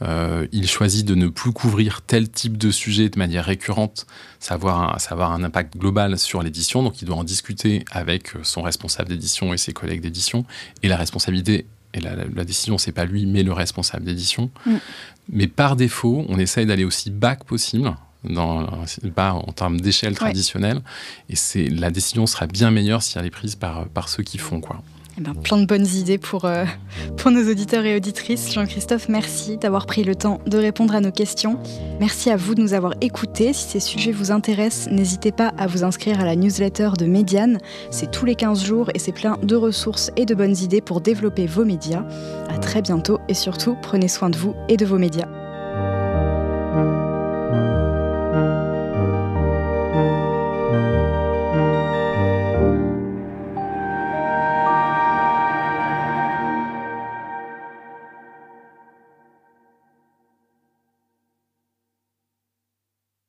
euh, 0.02 0.46
il 0.52 0.68
choisit 0.68 1.06
de 1.06 1.14
ne 1.14 1.28
plus 1.28 1.52
couvrir 1.52 2.02
tel 2.02 2.28
type 2.28 2.56
de 2.56 2.70
sujet 2.70 3.08
de 3.08 3.18
manière 3.18 3.44
récurrente, 3.44 4.06
ça 4.38 4.56
va 4.56 4.96
avoir 5.10 5.32
un, 5.32 5.42
impact 5.42 5.76
global 5.76 6.18
sur 6.18 6.42
l'édition, 6.42 6.82
donc 6.82 7.02
il 7.02 7.06
doit 7.06 7.16
en 7.16 7.24
discuter 7.24 7.84
avec 7.90 8.32
son 8.42 8.62
responsable 8.62 9.08
d'édition 9.08 9.52
et 9.52 9.56
ses 9.56 9.72
collègues 9.72 10.00
d'édition, 10.00 10.44
et 10.82 10.88
la 10.88 10.96
responsabilité 10.96 11.66
et 11.92 12.00
la, 12.00 12.16
la 12.16 12.44
décision, 12.44 12.76
c'est 12.76 12.92
pas 12.92 13.04
lui, 13.04 13.24
mais 13.24 13.44
le 13.44 13.52
responsable 13.52 14.04
d'édition. 14.04 14.50
Mm. 14.66 14.76
Mais 15.32 15.46
par 15.46 15.76
défaut, 15.76 16.24
on 16.28 16.38
essaye 16.38 16.66
d'aller 16.66 16.84
aussi 16.84 17.10
bas 17.10 17.36
que 17.36 17.44
possible 17.44 17.94
dans, 18.24 18.66
en 19.18 19.52
termes 19.52 19.80
d'échelle 19.80 20.14
traditionnelle. 20.14 20.80
Et 21.28 21.36
c'est 21.36 21.68
la 21.68 21.90
décision 21.90 22.26
sera 22.26 22.46
bien 22.46 22.70
meilleure 22.70 23.02
si 23.02 23.18
elle 23.18 23.26
est 23.26 23.30
prise 23.30 23.54
par, 23.54 23.86
par 23.88 24.08
ceux 24.08 24.22
qui 24.22 24.38
font 24.38 24.60
quoi. 24.60 24.82
Eh 25.16 25.20
ben, 25.20 25.32
plein 25.32 25.58
de 25.58 25.64
bonnes 25.64 25.86
idées 25.86 26.18
pour, 26.18 26.44
euh, 26.44 26.64
pour 27.16 27.30
nos 27.30 27.48
auditeurs 27.48 27.84
et 27.84 27.94
auditrices. 27.94 28.52
Jean-Christophe, 28.52 29.08
merci 29.08 29.56
d'avoir 29.56 29.86
pris 29.86 30.02
le 30.02 30.16
temps 30.16 30.40
de 30.46 30.58
répondre 30.58 30.92
à 30.92 31.00
nos 31.00 31.12
questions. 31.12 31.60
Merci 32.00 32.30
à 32.30 32.36
vous 32.36 32.56
de 32.56 32.60
nous 32.60 32.74
avoir 32.74 32.94
écoutés. 33.00 33.52
Si 33.52 33.68
ces 33.68 33.80
sujets 33.80 34.10
vous 34.10 34.32
intéressent, 34.32 34.92
n'hésitez 34.92 35.30
pas 35.30 35.52
à 35.56 35.68
vous 35.68 35.84
inscrire 35.84 36.20
à 36.20 36.24
la 36.24 36.34
newsletter 36.34 36.90
de 36.98 37.06
Médiane. 37.06 37.58
C'est 37.90 38.10
tous 38.10 38.24
les 38.24 38.34
15 38.34 38.64
jours 38.64 38.90
et 38.92 38.98
c'est 38.98 39.12
plein 39.12 39.38
de 39.40 39.54
ressources 39.54 40.10
et 40.16 40.26
de 40.26 40.34
bonnes 40.34 40.56
idées 40.56 40.80
pour 40.80 41.00
développer 41.00 41.46
vos 41.46 41.64
médias. 41.64 42.04
À 42.48 42.58
très 42.58 42.82
bientôt 42.82 43.20
et 43.28 43.34
surtout, 43.34 43.76
prenez 43.82 44.08
soin 44.08 44.30
de 44.30 44.36
vous 44.36 44.54
et 44.68 44.76
de 44.76 44.84
vos 44.84 44.98
médias. 44.98 45.43